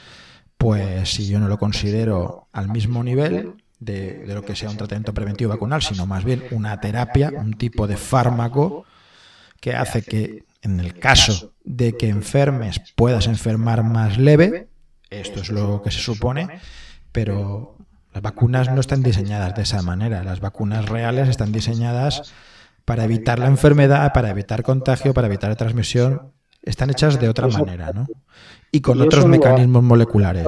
pues 0.57 1.11
si 1.11 1.29
yo 1.29 1.39
no 1.39 1.47
lo 1.47 1.59
considero 1.59 2.49
al 2.53 2.69
mismo 2.69 3.05
nivel, 3.05 3.55
de, 3.81 4.25
lo 4.27 4.45
que 4.45 4.57
sea 4.57 4.71
un 4.71 4.77
tratamiento 4.77 5.15
preventivo 5.15 5.51
vacunal, 5.51 5.83
sino 5.83 6.07
más 6.07 6.25
bien 6.25 6.45
una 6.51 6.81
terapia, 6.81 7.33
un 7.35 7.55
tipo 7.55 7.87
de 7.87 7.97
fármaco 7.97 8.85
que 9.61 9.75
hace 9.75 10.03
que 10.03 10.45
en 10.63 10.81
el 10.81 10.99
caso 10.99 11.53
de 11.65 11.97
que 11.97 12.09
enfermes 12.09 12.81
puedas 12.97 13.27
enfermar 13.27 13.85
más 13.85 14.19
leve, 14.19 14.69
esto 15.11 15.41
es 15.41 15.51
lo 15.51 15.83
que 15.83 15.91
se 15.91 16.01
supone, 16.01 16.61
pero 17.13 17.77
las 18.13 18.23
vacunas 18.23 18.71
no 18.71 18.81
están 18.81 19.03
diseñadas 19.03 19.55
de 19.55 19.63
esa 19.63 19.83
manera, 19.83 20.25
las 20.25 20.41
vacunas 20.41 20.89
reales 20.89 21.29
están 21.29 21.53
diseñadas 21.53 22.33
para 22.85 23.05
evitar 23.05 23.39
la 23.39 23.47
enfermedad, 23.47 24.13
para 24.13 24.31
evitar 24.31 24.63
contagio, 24.63 25.15
para 25.15 25.27
evitar 25.27 25.55
transmisión, 25.57 26.33
están 26.63 26.91
hechas 26.91 27.21
de 27.21 27.29
otra 27.29 27.47
manera, 27.47 27.93
¿no? 27.93 28.07
Y 28.73 28.81
con 28.81 29.01
otros 29.01 29.27
mecanismos 29.27 29.83
moleculares. 29.83 30.47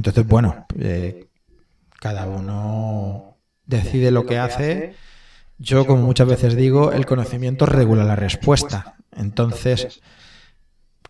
Entonces, 0.00 0.26
bueno, 0.26 0.64
eh, 0.78 1.28
cada 2.00 2.26
uno 2.26 3.36
decide 3.66 4.10
lo 4.10 4.24
que 4.24 4.38
hace. 4.38 4.94
Yo, 5.58 5.86
como 5.86 6.00
muchas 6.00 6.26
veces 6.26 6.56
digo, 6.56 6.92
el 6.92 7.04
conocimiento 7.04 7.66
regula 7.66 8.04
la 8.04 8.16
respuesta. 8.16 8.96
Entonces, 9.14 10.00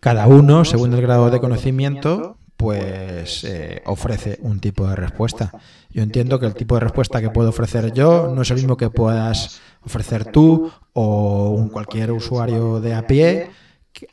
cada 0.01 0.27
uno, 0.27 0.65
según 0.65 0.91
el 0.93 1.01
grado 1.01 1.29
de 1.29 1.39
conocimiento, 1.39 2.37
pues 2.57 3.45
eh, 3.45 3.81
ofrece 3.85 4.39
un 4.41 4.59
tipo 4.59 4.85
de 4.89 4.97
respuesta. 4.97 5.53
Yo 5.91 6.03
entiendo 6.03 6.37
que 6.37 6.47
el 6.47 6.53
tipo 6.53 6.75
de 6.75 6.81
respuesta 6.81 7.21
que 7.21 7.29
puedo 7.29 7.47
ofrecer 7.47 7.93
yo 7.93 8.27
no 8.35 8.41
es 8.41 8.49
el 8.51 8.57
mismo 8.57 8.75
que 8.75 8.89
puedas 8.89 9.61
ofrecer 9.85 10.33
tú 10.33 10.69
o 10.91 11.51
un 11.51 11.69
cualquier 11.69 12.11
usuario 12.11 12.81
de 12.81 12.93
a 12.93 13.07
pie 13.07 13.51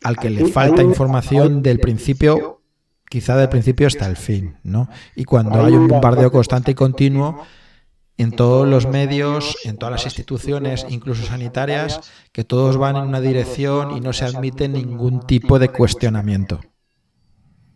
al 0.05 0.17
que 0.17 0.31
le 0.31 0.47
falta 0.47 0.85
información 0.85 1.65
del 1.65 1.81
principio 1.81 2.58
quizá 3.09 3.37
del 3.37 3.49
principio 3.49 3.87
hasta 3.87 4.07
el 4.07 4.17
fin, 4.17 4.57
¿no? 4.63 4.89
Y 5.17 5.25
cuando 5.25 5.65
hay 5.65 5.73
un 5.73 5.89
bombardeo 5.89 6.31
constante 6.31 6.73
y 6.73 6.75
continuo 6.75 7.43
en 8.19 8.33
todos 8.33 8.67
los 8.67 8.89
medios, 8.89 9.57
en 9.65 9.77
todas 9.79 9.93
las 9.93 10.05
instituciones, 10.05 10.85
incluso 10.91 11.25
sanitarias, 11.25 12.01
que 12.33 12.45
todos 12.45 12.77
van 12.77 12.97
en 12.97 13.05
una 13.05 13.21
dirección 13.21 13.97
y 13.97 14.01
no 14.01 14.13
se 14.13 14.25
admite 14.25 14.69
ningún 14.69 15.21
tipo 15.21 15.59
de 15.59 15.69
cuestionamiento. 15.69 16.61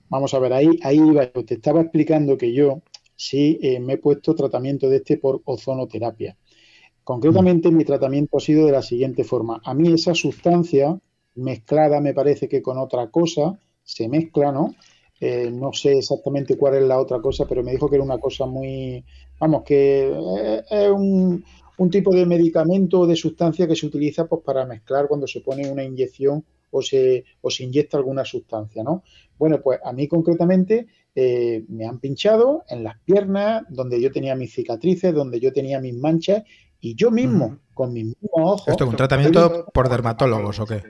Vamos 0.09 0.35
a 0.35 0.41
ver, 0.41 0.53
ahí, 0.53 0.79
ahí 0.83 1.01
te 1.47 1.55
estaba 1.55 1.81
explicando 1.81 2.37
que 2.37 2.53
yo 2.53 2.83
sí 3.15 3.59
eh, 3.63 3.79
me 3.79 3.95
he 3.95 3.99
puesto 3.99 4.35
tratamiento 4.35 4.89
de 4.91 4.97
este 4.97 5.17
por 5.17 5.41
ozonoterapia. 5.45 6.37
Concretamente 7.05 7.71
mi 7.71 7.85
tratamiento 7.85 8.37
ha 8.37 8.41
sido 8.41 8.67
de 8.67 8.73
la 8.73 8.83
siguiente 8.83 9.25
forma. 9.25 9.61
A 9.65 9.75
mí 9.75 9.93
esa 9.93 10.15
sustancia 10.15 10.99
mezclada 11.37 12.01
me 12.01 12.15
parece 12.15 12.49
que 12.49 12.63
con 12.63 12.79
otra 12.79 13.11
cosa 13.11 13.59
se 13.85 14.09
mezcla, 14.09 14.53
¿no? 14.53 14.75
Eh, 15.25 15.53
no 15.53 15.73
sé 15.73 15.99
exactamente 15.99 16.57
cuál 16.57 16.75
es 16.75 16.83
la 16.83 16.99
otra 16.99 17.21
cosa, 17.21 17.47
pero 17.47 17.63
me 17.63 17.71
dijo 17.71 17.89
que 17.89 17.95
era 17.95 18.05
una 18.05 18.19
cosa 18.19 18.45
muy, 18.45 19.05
vamos, 19.39 19.63
que 19.63 20.11
eh, 20.11 20.63
es 20.69 20.89
un, 20.89 21.45
tipo 21.93 22.13
de 22.13 22.27
medicamento 22.27 22.99
o 22.99 23.07
de 23.07 23.15
sustancia 23.15 23.69
que 23.69 23.77
se 23.77 23.87
utiliza 23.87 24.27
pues, 24.27 24.43
para 24.45 24.67
mezclar 24.67 25.07
cuando 25.07 25.29
se 25.29 25.41
pone 25.41 25.71
una 25.71 25.85
inyección 25.85 26.45
o 26.73 26.83
se, 26.83 27.25
o 27.41 27.51
se 27.51 27.63
inyecta 27.63 27.99
alguna 27.99 28.25
sustancia, 28.25 28.83
¿no? 28.83 29.05
Bueno, 29.39 29.61
pues 29.63 29.79
a 29.85 29.93
mí 29.93 30.09
concretamente 30.09 30.89
eh, 31.15 31.65
me 31.69 31.87
han 31.87 32.01
pinchado 32.01 32.65
en 32.69 32.83
las 32.83 32.99
piernas, 33.05 33.63
donde 33.69 34.01
yo 34.01 34.11
tenía 34.11 34.35
mis 34.35 34.53
cicatrices, 34.53 35.15
donde 35.15 35.39
yo 35.39 35.53
tenía 35.53 35.81
mis 35.81 35.95
manchas, 35.95 36.43
y 36.81 36.97
yo 36.97 37.13
mismo, 37.13 37.59
con 37.75 37.93
mis 37.93 38.07
mismos 38.07 38.31
ojos... 38.33 38.69
¿Esto 38.69 38.85
es 38.85 38.91
un 38.91 38.97
tratamiento 38.97 39.67
por 39.73 39.89
dermatólogos 39.89 40.59
o 40.59 40.67
qué? 40.67 40.83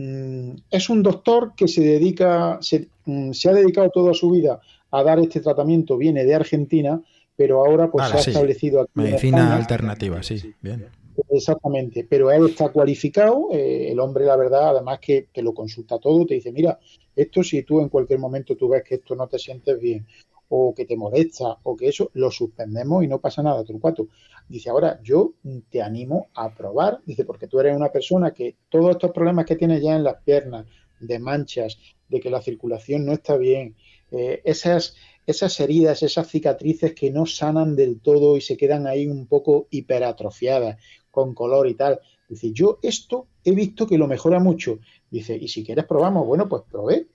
Mm, 0.00 0.58
es 0.70 0.90
un 0.90 1.02
doctor 1.02 1.54
que 1.56 1.66
se 1.66 1.80
dedica, 1.80 2.60
mm, 3.04 3.32
se, 3.32 3.48
ha 3.48 3.52
dedicado 3.52 3.90
toda 3.90 4.14
su 4.14 4.30
vida 4.30 4.60
a 4.92 5.02
dar 5.02 5.18
este 5.18 5.40
tratamiento, 5.40 5.96
viene 5.96 6.24
de 6.24 6.36
Argentina, 6.36 7.02
pero 7.34 7.66
ahora 7.66 7.90
pues 7.90 8.06
se 8.06 8.16
ha 8.16 8.20
establecido 8.20 8.82
aquí. 8.82 8.92
Medicina 8.94 9.56
alternativa, 9.56 10.22
sí, 10.22 10.54
bien. 10.60 10.86
Exactamente, 11.30 12.06
pero 12.08 12.30
él 12.30 12.46
está 12.46 12.68
cualificado, 12.68 13.48
eh, 13.50 13.90
el 13.90 13.98
hombre 13.98 14.24
la 14.24 14.36
verdad, 14.36 14.68
además 14.68 15.00
que, 15.00 15.26
que, 15.32 15.42
lo 15.42 15.52
consulta 15.52 15.98
todo, 15.98 16.24
te 16.24 16.34
dice, 16.34 16.52
mira, 16.52 16.78
esto 17.16 17.42
si 17.42 17.64
tú 17.64 17.80
en 17.80 17.88
cualquier 17.88 18.20
momento 18.20 18.54
tú 18.54 18.68
ves 18.68 18.84
que 18.84 18.96
esto 18.96 19.16
no 19.16 19.26
te 19.26 19.40
sientes 19.40 19.80
bien 19.80 20.06
o 20.50 20.74
que 20.74 20.86
te 20.86 20.96
molesta 20.96 21.58
o 21.62 21.76
que 21.76 21.88
eso, 21.88 22.10
lo 22.14 22.30
suspendemos 22.30 23.04
y 23.04 23.06
no 23.06 23.20
pasa 23.20 23.42
nada, 23.42 23.64
Trucuato. 23.64 24.08
Dice, 24.48 24.70
ahora 24.70 25.00
yo 25.02 25.34
te 25.68 25.82
animo 25.82 26.28
a 26.34 26.54
probar, 26.54 27.00
dice, 27.04 27.24
porque 27.24 27.48
tú 27.48 27.60
eres 27.60 27.76
una 27.76 27.90
persona 27.90 28.32
que 28.32 28.56
todos 28.68 28.92
estos 28.92 29.12
problemas 29.12 29.44
que 29.44 29.56
tienes 29.56 29.82
ya 29.82 29.94
en 29.94 30.04
las 30.04 30.22
piernas, 30.22 30.66
de 31.00 31.18
manchas, 31.18 31.78
de 32.08 32.20
que 32.20 32.30
la 32.30 32.40
circulación 32.40 33.04
no 33.04 33.12
está 33.12 33.36
bien, 33.36 33.76
eh, 34.10 34.40
esas, 34.44 34.96
esas 35.26 35.60
heridas, 35.60 36.02
esas 36.02 36.28
cicatrices 36.28 36.94
que 36.94 37.10
no 37.10 37.26
sanan 37.26 37.76
del 37.76 38.00
todo 38.00 38.36
y 38.36 38.40
se 38.40 38.56
quedan 38.56 38.86
ahí 38.86 39.06
un 39.06 39.26
poco 39.26 39.66
hiperatrofiadas, 39.70 40.78
con 41.10 41.34
color 41.34 41.68
y 41.68 41.74
tal. 41.74 42.00
Dice, 42.28 42.52
yo 42.52 42.78
esto 42.82 43.26
he 43.44 43.52
visto 43.52 43.86
que 43.86 43.98
lo 43.98 44.06
mejora 44.06 44.38
mucho. 44.38 44.78
Dice, 45.10 45.36
y 45.36 45.48
si 45.48 45.64
quieres 45.64 45.84
probamos, 45.84 46.26
bueno, 46.26 46.48
pues 46.48 46.62
probé. 46.70 47.06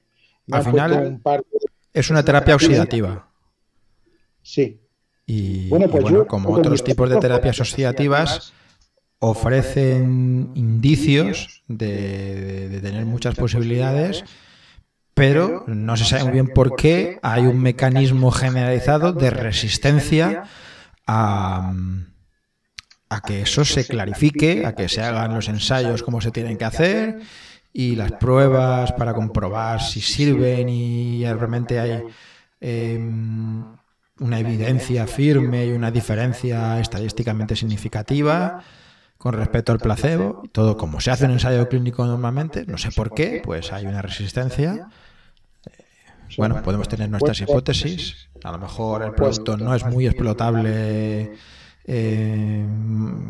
Al 0.52 0.64
final, 0.64 1.22
es 1.94 2.10
una 2.10 2.24
terapia 2.24 2.56
oxidativa. 2.56 3.28
Sí. 4.42 4.82
Y 5.26 5.70
bueno, 5.70 5.88
pues 5.90 6.06
como 6.28 6.50
otros 6.50 6.84
tipos 6.84 7.10
de 7.10 7.18
terapias 7.18 7.60
oxidativas, 7.62 8.54
ofrecen 9.20 10.52
indicios 10.56 11.64
de, 11.68 12.80
tener 12.82 13.06
muchas 13.06 13.36
posibilidades, 13.36 14.26
pero 15.14 15.64
no 15.68 15.96
se 15.96 16.04
sabe 16.04 16.26
muy 16.26 16.34
bien 16.34 16.48
por 16.48 16.76
qué 16.76 17.20
hay 17.22 17.44
un 17.44 17.62
mecanismo 17.62 18.32
generalizado 18.32 19.14
de 19.14 19.30
resistencia 19.30 20.44
a, 21.08 21.74
a 23.10 23.22
que 23.22 23.44
eso 23.44 23.64
se 23.64 23.86
clarifique, 23.86 24.66
a 24.66 24.76
que 24.76 24.90
se 24.90 25.02
hagan 25.02 25.36
los 25.36 25.48
ensayos 25.48 26.04
como 26.04 26.20
se 26.20 26.32
tienen 26.32 26.58
que 26.58 26.66
hacer 26.66 27.22
y 27.74 27.96
las 27.96 28.12
pruebas 28.14 28.92
para 28.94 29.14
comprobar 29.14 29.82
si 29.82 30.00
sirven 30.00 30.70
y 30.70 31.26
realmente 31.26 31.80
hay 31.80 32.04
em, 32.62 33.66
una 34.20 34.40
evidencia 34.40 35.08
firme 35.08 35.66
y 35.66 35.72
una 35.72 35.90
diferencia 35.90 36.80
estadísticamente 36.80 37.56
significativa 37.56 38.64
con 39.18 39.34
respecto 39.34 39.72
al 39.72 39.80
placebo, 39.80 40.44
todo 40.52 40.78
como 40.78 41.02
se 41.02 41.10
hace 41.10 41.26
un 41.26 41.32
ensayo 41.32 41.68
clínico 41.68 42.06
normalmente, 42.06 42.66
no 42.66 42.78
sé 42.78 42.92
por 42.92 43.14
qué, 43.14 43.42
pues 43.44 43.72
hay 43.74 43.86
una 43.86 44.02
resistencia. 44.02 44.90
Bueno, 46.38 46.62
podemos 46.62 46.88
tener 46.90 47.10
nuestras 47.10 47.40
hipótesis. 47.42 48.30
A 48.44 48.52
lo 48.52 48.58
mejor 48.58 49.04
el 49.04 49.14
producto 49.14 49.56
no 49.56 49.74
es 49.76 49.86
muy 49.86 50.08
explotable 50.08 51.32
eh, 51.86 52.68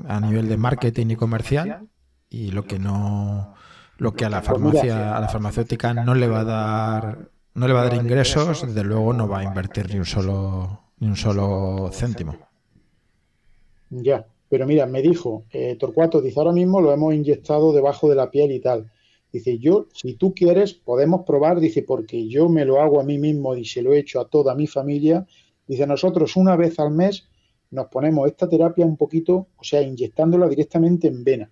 a 0.07 0.19
nivel 0.19 0.49
de 0.49 0.57
marketing 0.57 1.07
y 1.11 1.15
comercial 1.15 1.87
y 2.29 2.51
lo 2.51 2.65
que 2.65 2.79
no 2.79 3.53
lo 3.97 4.13
que 4.13 4.25
a 4.25 4.29
la 4.29 4.41
farmacia 4.41 5.15
a 5.15 5.21
la 5.21 5.27
farmacéutica 5.27 5.93
no 5.93 6.15
le 6.15 6.27
va 6.27 6.41
a 6.41 6.43
dar 6.43 7.29
no 7.55 7.67
le 7.67 7.73
va 7.73 7.81
a 7.81 7.83
dar 7.85 7.95
ingresos 7.95 8.65
desde 8.65 8.83
luego 8.83 9.13
no 9.13 9.27
va 9.27 9.39
a 9.39 9.43
invertir 9.43 9.89
ni 9.91 9.99
un 9.99 10.05
solo 10.05 10.79
ni 10.99 11.07
un 11.07 11.15
solo 11.15 11.89
céntimo. 11.91 12.35
Ya 13.89 14.25
pero 14.49 14.65
mira 14.65 14.85
me 14.85 15.01
dijo 15.01 15.43
eh, 15.51 15.75
Torcuato 15.79 16.21
dice 16.21 16.39
ahora 16.39 16.53
mismo 16.53 16.81
lo 16.81 16.91
hemos 16.91 17.13
inyectado 17.13 17.73
debajo 17.73 18.09
de 18.09 18.15
la 18.15 18.29
piel 18.29 18.51
y 18.51 18.59
tal 18.59 18.91
dice 19.31 19.57
yo 19.57 19.87
si 19.93 20.13
tú 20.15 20.33
quieres 20.33 20.73
podemos 20.73 21.25
probar 21.25 21.59
dice 21.59 21.83
porque 21.83 22.27
yo 22.27 22.49
me 22.49 22.65
lo 22.65 22.81
hago 22.81 22.99
a 22.99 23.03
mí 23.03 23.17
mismo 23.17 23.55
y 23.55 23.65
se 23.65 23.81
lo 23.81 23.93
he 23.93 23.99
hecho 23.99 24.19
a 24.19 24.27
toda 24.27 24.55
mi 24.55 24.67
familia 24.67 25.25
dice 25.67 25.87
nosotros 25.87 26.35
una 26.35 26.55
vez 26.55 26.79
al 26.79 26.91
mes 26.91 27.27
nos 27.73 27.87
ponemos 27.87 28.27
esta 28.27 28.47
terapia 28.47 28.85
un 28.85 28.97
poquito, 28.97 29.47
o 29.57 29.63
sea, 29.63 29.81
inyectándola 29.81 30.47
directamente 30.47 31.07
en 31.07 31.23
vena. 31.23 31.51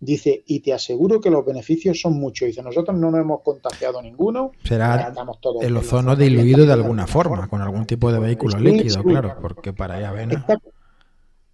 Dice, 0.00 0.44
y 0.46 0.60
te 0.60 0.72
aseguro 0.72 1.20
que 1.20 1.28
los 1.28 1.44
beneficios 1.44 2.00
son 2.00 2.20
muchos. 2.20 2.46
Dice, 2.46 2.62
nosotros 2.62 2.96
no 2.96 3.10
nos 3.10 3.20
hemos 3.20 3.40
contagiado 3.42 4.00
ninguno. 4.00 4.52
Será 4.62 5.12
el 5.60 5.76
ozono 5.76 6.14
diluido 6.14 6.66
de 6.66 6.72
alguna 6.72 7.06
forma, 7.06 7.48
con 7.48 7.60
algún 7.62 7.84
tipo 7.84 8.12
de 8.12 8.20
vehículo 8.20 8.58
líquido, 8.58 9.02
claro, 9.02 9.36
porque 9.40 9.72
para 9.72 9.96
allá 9.96 10.12
vena. 10.12 10.46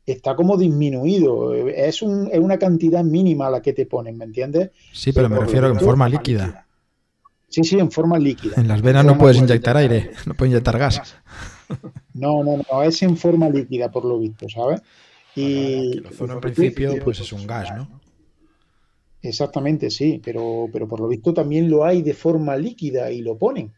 Está, 0.04 0.36
como 0.36 0.58
disminuido. 0.58 1.54
Es, 1.54 2.02
una 2.02 2.58
cantidad 2.58 3.02
mínima 3.02 3.48
la 3.48 3.62
que 3.62 3.72
te 3.72 3.86
ponen, 3.86 4.18
¿me 4.18 4.26
entiendes? 4.26 4.70
Sí, 4.92 5.12
pero 5.12 5.30
me 5.30 5.38
refiero 5.38 5.68
en 5.68 5.80
forma 5.80 6.06
líquida. 6.08 6.66
Sí, 7.48 7.64
sí, 7.64 7.78
en 7.78 7.90
forma 7.90 8.18
líquida. 8.18 8.54
En 8.56 8.68
las 8.68 8.82
venas 8.82 9.06
no 9.06 9.16
puedes 9.16 9.38
inyectar 9.38 9.76
aire, 9.76 10.10
no 10.26 10.34
puedes 10.34 10.50
inyectar 10.50 10.76
gas. 10.76 11.16
No, 12.12 12.44
no, 12.44 12.60
no, 12.70 12.82
es 12.82 13.02
en 13.02 13.16
forma 13.16 13.48
líquida 13.48 13.90
por 13.90 14.04
lo 14.04 14.18
visto, 14.18 14.48
¿sabes? 14.50 14.82
Y 15.34 15.98
el 15.98 16.06
ozono 16.06 16.34
en 16.34 16.40
principio 16.40 16.94
pues 17.02 17.20
es 17.20 17.32
un 17.32 17.46
gas, 17.46 17.74
¿no? 17.74 18.03
Exactamente, 19.24 19.90
sí, 19.90 20.20
pero, 20.22 20.68
pero 20.70 20.86
por 20.86 21.00
lo 21.00 21.08
visto 21.08 21.32
también 21.32 21.70
lo 21.70 21.82
hay 21.82 22.02
de 22.02 22.12
forma 22.12 22.56
líquida 22.56 23.10
y 23.10 23.22
lo 23.22 23.38
ponen. 23.38 23.72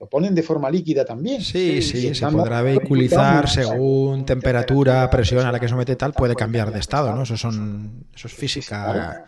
Lo 0.00 0.08
ponen 0.08 0.34
de 0.34 0.42
forma 0.42 0.68
líquida 0.68 1.04
también. 1.04 1.40
Sí, 1.40 1.80
sí, 1.80 2.12
se 2.12 2.26
podrá 2.26 2.62
vehiculizar 2.62 3.48
según 3.48 4.26
temperatura, 4.26 5.08
presión 5.08 5.46
a 5.46 5.52
la 5.52 5.60
que 5.60 5.68
somete 5.68 5.94
tal, 5.94 6.12
puede 6.12 6.34
cambiar 6.34 6.72
de 6.72 6.80
estado, 6.80 7.14
¿no? 7.14 7.22
Eso, 7.22 7.36
son, 7.36 8.06
eso 8.12 8.26
es 8.26 8.34
física. 8.34 9.24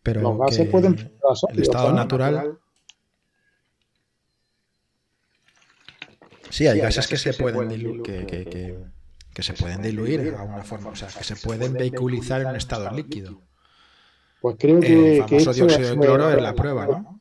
Pero 0.00 0.20
Los 0.22 0.38
gases 0.38 0.68
pueden 0.68 1.10
el 1.52 1.60
estado 1.60 1.92
natural 1.92 2.58
Sí, 6.50 6.66
hay 6.66 6.78
gases 6.80 7.06
que, 7.08 7.16
se 7.16 7.34
pueden 7.34 7.68
diluir, 7.68 8.02
que, 8.02 9.42
se 9.42 9.52
pueden 9.52 9.82
diluir 9.82 10.34
a 10.38 10.42
una 10.44 10.62
forma, 10.62 10.90
o 10.90 10.96
sea, 10.96 11.08
que 11.08 11.24
se 11.24 11.36
pueden 11.36 11.74
vehiculizar 11.74 12.40
en 12.42 12.46
un 12.48 12.56
estado 12.56 12.90
líquido. 12.90 13.42
Pues 14.40 14.56
creo 14.58 14.80
que. 14.80 15.18
El 15.18 15.22
famoso 15.24 15.52
dióxido 15.52 15.90
de 15.90 15.98
cloro 15.98 16.30
es 16.30 16.40
la 16.40 16.54
prueba, 16.54 16.86
¿no? 16.86 17.20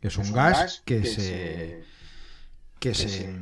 Que 0.00 0.08
es 0.08 0.16
un 0.16 0.32
gas 0.32 0.82
que 0.84 1.04
se. 1.04 1.82
que 2.78 2.94
se. 2.94 3.34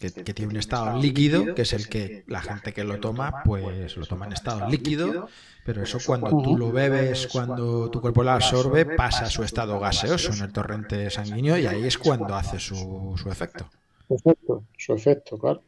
Que, 0.00 0.10
tiene 0.10 0.50
un 0.52 0.58
estado 0.58 1.00
líquido, 1.00 1.54
que 1.54 1.62
es 1.62 1.72
el 1.72 1.88
que 1.88 2.24
la 2.26 2.42
gente 2.42 2.74
que 2.74 2.84
lo 2.84 3.00
toma, 3.00 3.42
pues 3.42 3.96
lo 3.96 4.04
toma 4.04 4.26
en 4.26 4.34
estado 4.34 4.68
líquido, 4.68 5.28
pero 5.64 5.82
eso 5.82 5.98
cuando 6.04 6.42
tú 6.42 6.58
lo 6.58 6.70
bebes, 6.70 7.26
cuando 7.32 7.90
tu 7.90 8.02
cuerpo 8.02 8.22
lo 8.22 8.32
absorbe, 8.32 8.84
pasa 8.84 9.24
a 9.24 9.30
su 9.30 9.42
estado 9.42 9.80
gaseoso 9.80 10.34
en 10.34 10.42
el 10.42 10.52
torrente 10.52 11.08
sanguíneo 11.08 11.56
y 11.56 11.66
ahí 11.66 11.84
es 11.86 11.96
cuando 11.96 12.34
hace 12.34 12.58
su, 12.58 13.14
su 13.16 13.30
efecto. 13.30 13.70
Su 14.08 14.14
efecto, 14.14 14.64
su 14.76 14.92
efecto, 14.92 15.38
claro. 15.38 15.62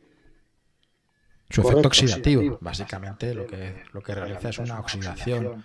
Su 1.48 1.60
efecto 1.62 1.88
oxidativo, 1.88 2.58
básicamente 2.60 3.32
lo 3.32 3.46
que, 3.46 3.84
lo 3.92 4.02
que 4.02 4.14
realiza 4.14 4.48
es 4.48 4.58
una 4.58 4.80
oxidación, 4.80 5.64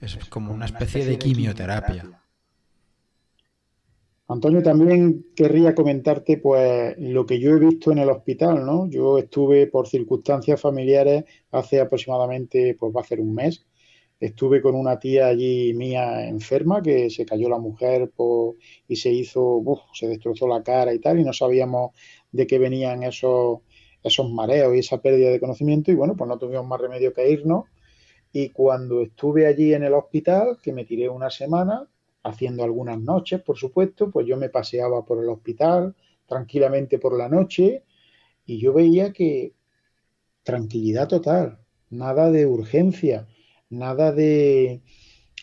es 0.00 0.16
como 0.28 0.52
una 0.52 0.66
especie 0.66 1.04
de 1.04 1.18
quimioterapia. 1.18 2.22
Antonio, 4.28 4.62
también 4.62 5.26
querría 5.34 5.74
comentarte 5.74 6.36
pues 6.36 6.94
lo 6.98 7.26
que 7.26 7.40
yo 7.40 7.50
he 7.50 7.58
visto 7.58 7.90
en 7.90 7.98
el 7.98 8.10
hospital, 8.10 8.64
¿no? 8.64 8.88
Yo 8.88 9.18
estuve 9.18 9.66
por 9.66 9.88
circunstancias 9.88 10.60
familiares 10.60 11.24
hace 11.50 11.80
aproximadamente, 11.80 12.76
pues 12.78 12.94
va 12.94 13.00
a 13.00 13.04
ser 13.04 13.20
un 13.20 13.34
mes, 13.34 13.66
Estuve 14.20 14.60
con 14.60 14.74
una 14.74 14.98
tía 14.98 15.28
allí 15.28 15.72
mía 15.72 16.28
enferma 16.28 16.82
que 16.82 17.08
se 17.08 17.24
cayó 17.24 17.48
la 17.48 17.58
mujer 17.58 18.12
y 18.86 18.96
se 18.96 19.10
hizo, 19.10 19.62
se 19.94 20.08
destrozó 20.08 20.46
la 20.46 20.62
cara 20.62 20.92
y 20.92 20.98
tal, 20.98 21.18
y 21.18 21.24
no 21.24 21.32
sabíamos 21.32 21.92
de 22.30 22.46
qué 22.46 22.58
venían 22.58 23.02
esos, 23.02 23.60
esos 24.02 24.30
mareos 24.30 24.76
y 24.76 24.80
esa 24.80 25.00
pérdida 25.00 25.30
de 25.30 25.40
conocimiento, 25.40 25.90
y 25.90 25.94
bueno, 25.94 26.16
pues 26.16 26.28
no 26.28 26.36
tuvimos 26.38 26.66
más 26.66 26.78
remedio 26.78 27.14
que 27.14 27.30
irnos. 27.30 27.64
Y 28.32 28.50
cuando 28.50 29.02
estuve 29.02 29.46
allí 29.46 29.74
en 29.74 29.84
el 29.84 29.94
hospital, 29.94 30.58
que 30.62 30.72
me 30.72 30.84
tiré 30.84 31.08
una 31.08 31.30
semana, 31.30 31.88
haciendo 32.22 32.62
algunas 32.64 32.98
noches, 33.00 33.40
por 33.42 33.56
supuesto, 33.56 34.10
pues 34.10 34.26
yo 34.26 34.36
me 34.36 34.50
paseaba 34.50 35.04
por 35.04 35.22
el 35.22 35.28
hospital 35.28 35.94
tranquilamente 36.26 36.98
por 36.98 37.16
la 37.16 37.28
noche 37.28 37.82
y 38.46 38.58
yo 38.58 38.72
veía 38.72 39.12
que 39.12 39.54
tranquilidad 40.42 41.08
total, 41.08 41.58
nada 41.90 42.30
de 42.30 42.46
urgencia 42.46 43.26
nada 43.70 44.12
de, 44.12 44.82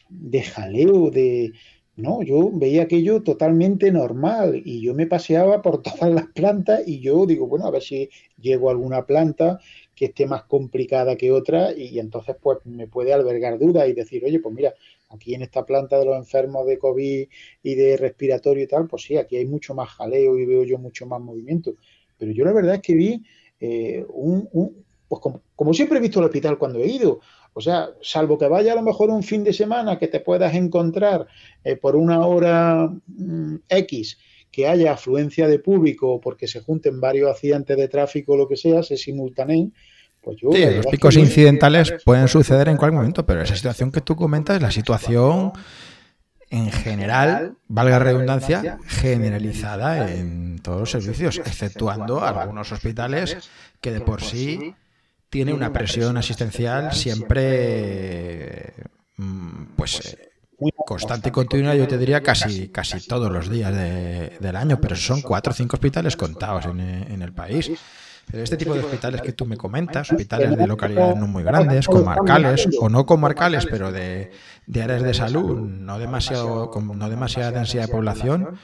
de 0.10 0.42
jaleo, 0.44 1.10
de... 1.10 1.54
No, 1.96 2.22
yo 2.22 2.52
veía 2.54 2.84
aquello 2.84 3.24
totalmente 3.24 3.92
normal 3.92 4.62
y 4.64 4.82
yo 4.82 4.94
me 4.94 5.08
paseaba 5.08 5.64
por 5.64 5.82
todas 5.82 6.12
las 6.14 6.28
plantas 6.28 6.88
y 6.88 7.00
yo 7.00 7.26
digo, 7.26 7.48
bueno, 7.48 7.66
a 7.66 7.72
ver 7.72 7.82
si 7.82 8.10
llego 8.40 8.70
a 8.70 8.74
alguna 8.74 9.08
planta 9.08 9.60
que 9.98 10.06
esté 10.06 10.28
más 10.28 10.44
complicada 10.44 11.16
que 11.18 11.32
otra 11.32 11.74
y 11.74 11.98
entonces 11.98 12.36
pues 12.40 12.60
me 12.66 12.88
puede 12.88 13.14
albergar 13.14 13.58
dudas 13.58 13.90
y 13.90 13.94
decir, 13.94 14.24
oye, 14.24 14.40
pues 14.40 14.54
mira, 14.54 14.76
aquí 15.10 15.34
en 15.34 15.42
esta 15.42 15.66
planta 15.66 15.98
de 15.98 16.06
los 16.06 16.16
enfermos 16.16 16.68
de 16.68 16.78
COVID 16.78 17.28
y 17.64 17.76
de 17.76 17.98
respiratorio 17.98 18.64
y 18.64 18.68
tal, 18.68 18.88
pues 18.88 19.02
sí, 19.02 19.18
aquí 19.18 19.38
hay 19.38 19.48
mucho 19.48 19.74
más 19.74 19.90
jaleo 19.90 20.38
y 20.38 20.46
veo 20.46 20.64
yo 20.64 20.78
mucho 20.78 21.08
más 21.08 21.20
movimiento. 21.20 21.74
Pero 22.16 22.32
yo 22.32 22.46
la 22.46 22.54
verdad 22.54 22.76
es 22.76 22.82
que 22.82 22.94
vi 22.94 23.24
eh, 23.60 24.06
un, 24.10 24.48
pues 25.08 25.20
como, 25.56 25.74
siempre 25.74 25.98
he 25.98 26.02
visto 26.02 26.20
el 26.20 26.26
hospital 26.26 26.60
cuando 26.60 26.78
he 26.80 26.88
ido, 26.88 27.20
o 27.54 27.60
sea, 27.60 27.90
salvo 28.00 28.38
que 28.38 28.48
vaya 28.48 28.74
a 28.74 28.76
lo 28.76 28.84
mejor 28.84 29.10
un 29.10 29.24
fin 29.24 29.44
de 29.44 29.52
semana 29.52 29.98
que 29.98 30.08
te 30.08 30.20
puedas 30.20 30.54
encontrar 30.54 31.26
eh, 31.64 31.76
por 31.76 31.96
una 31.96 32.24
hora 32.28 32.88
mm, 33.08 33.56
X 33.68 34.20
que 34.58 34.68
haya 34.68 34.94
afluencia 34.94 35.48
de 35.48 35.60
público 35.60 36.20
porque 36.20 36.48
se 36.48 36.62
junten 36.62 37.00
varios 37.00 37.30
accidentes 37.30 37.78
de 37.78 37.88
tráfico 37.88 38.34
o 38.34 38.38
lo 38.38 38.48
que 38.48 38.58
sea, 38.58 38.82
se 38.82 38.98
simultaneen, 38.98 39.72
pues 40.20 40.38
yo, 40.42 40.50
sí, 40.52 40.66
los 40.66 40.88
picos 40.88 41.16
incidentales 41.16 41.94
pueden 42.04 42.28
suceder 42.28 42.68
en 42.68 42.76
cualquier 42.76 42.98
momento, 42.98 43.24
pero 43.24 43.44
esa 43.44 43.56
situación 43.56 43.92
que 43.92 44.02
tú 44.02 44.16
comentas 44.16 44.56
es 44.56 44.64
la 44.64 44.72
situación 44.72 45.52
en 46.50 46.72
general, 46.72 47.54
valga 47.68 48.00
redundancia, 48.00 48.80
generalizada 48.88 50.12
en 50.12 50.58
todos 50.58 50.80
los 50.80 50.90
servicios, 50.90 51.38
exceptuando 51.38 52.26
algunos 52.26 52.72
hospitales 52.72 53.38
que 53.80 53.92
de 53.92 54.02
por 54.02 54.24
sí 54.24 54.74
tiene 55.30 55.54
una 55.54 55.72
presión 55.72 56.18
asistencial 56.18 56.94
siempre 56.94 58.74
mm, 59.18 59.66
pues 59.76 60.16
eh, 60.16 60.30
constante 60.86 61.30
y 61.30 61.32
continua, 61.32 61.76
yo 61.76 61.88
te 61.88 61.98
diría 61.98 62.22
casi, 62.22 62.70
casi 62.70 63.06
todos 63.08 63.32
los 63.32 63.50
días 63.50 63.74
del 63.74 64.56
año, 64.56 64.80
pero 64.82 64.96
son 64.96 65.22
cuatro 65.22 65.52
o 65.52 65.56
cinco 65.56 65.76
hospitales 65.76 66.16
contados 66.16 66.66
en, 66.66 67.22
el 67.22 67.34
país. 67.34 67.72
Pero 68.30 68.44
este 68.44 68.58
tipo 68.58 68.74
de 68.74 68.82
hospitales 68.82 69.22
que 69.22 69.32
tú 69.32 69.46
me 69.46 69.56
comentas, 69.56 70.12
hospitales 70.12 70.58
de 70.58 70.68
localidades 70.68 71.16
no 71.16 71.28
muy 71.28 71.44
grandes, 71.44 71.88
comarcales 71.88 72.68
o 72.80 72.90
no 72.90 73.06
comarcales, 73.06 73.66
pero 73.66 73.92
de, 73.92 74.32
áreas 74.74 75.04
de 75.04 75.14
salud, 75.14 75.60
no, 75.60 76.00
demasiado, 76.00 76.70
con 76.70 76.98
no 76.98 77.10
demasiada 77.10 77.52
densidad 77.52 77.86
de 77.86 77.92
población, 77.92 78.58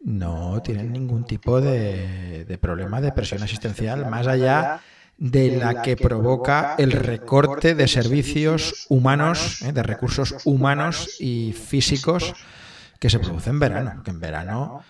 no 0.00 0.60
tienen 0.62 0.92
ningún 0.92 1.24
tipo 1.24 1.60
de, 1.60 2.44
de 2.44 2.58
problema 2.58 3.00
de 3.00 3.12
presión 3.12 3.42
asistencial 3.42 4.08
más 4.08 4.26
allá 4.26 4.80
de 4.80 4.97
la 5.18 5.82
que 5.82 5.96
provoca 5.96 6.76
el 6.78 6.92
recorte 6.92 7.74
de 7.74 7.88
servicios 7.88 8.86
humanos, 8.88 9.62
eh, 9.62 9.72
de 9.72 9.82
recursos 9.82 10.36
humanos 10.44 11.16
y 11.18 11.52
físicos 11.52 12.34
que 13.00 13.10
se 13.10 13.18
produce 13.18 13.50
en 13.50 13.58
verano. 13.58 14.02
Que 14.04 14.10
en 14.10 14.20
verano 14.20 14.82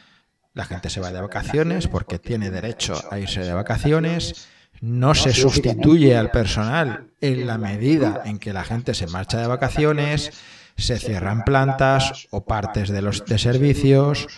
la 0.54 0.64
gente 0.64 0.90
se 0.90 1.00
va 1.00 1.12
de 1.12 1.20
vacaciones 1.20 1.88
porque 1.88 2.18
tiene 2.18 2.50
derecho 2.50 2.94
a 3.10 3.18
irse 3.18 3.40
de 3.40 3.52
vacaciones. 3.52 4.48
No 4.80 5.14
se 5.14 5.32
sustituye 5.32 6.16
al 6.16 6.30
personal 6.30 7.08
en 7.20 7.46
la 7.46 7.58
medida 7.58 8.22
en 8.24 8.38
que 8.38 8.52
la 8.52 8.64
gente 8.64 8.94
se 8.94 9.06
marcha 9.06 9.40
de 9.40 9.46
vacaciones, 9.46 10.32
se 10.76 10.98
cierran 10.98 11.42
plantas 11.44 12.28
o 12.30 12.44
partes 12.44 12.90
de 12.90 13.02
los 13.02 13.24
de 13.24 13.38
servicios, 13.38 14.28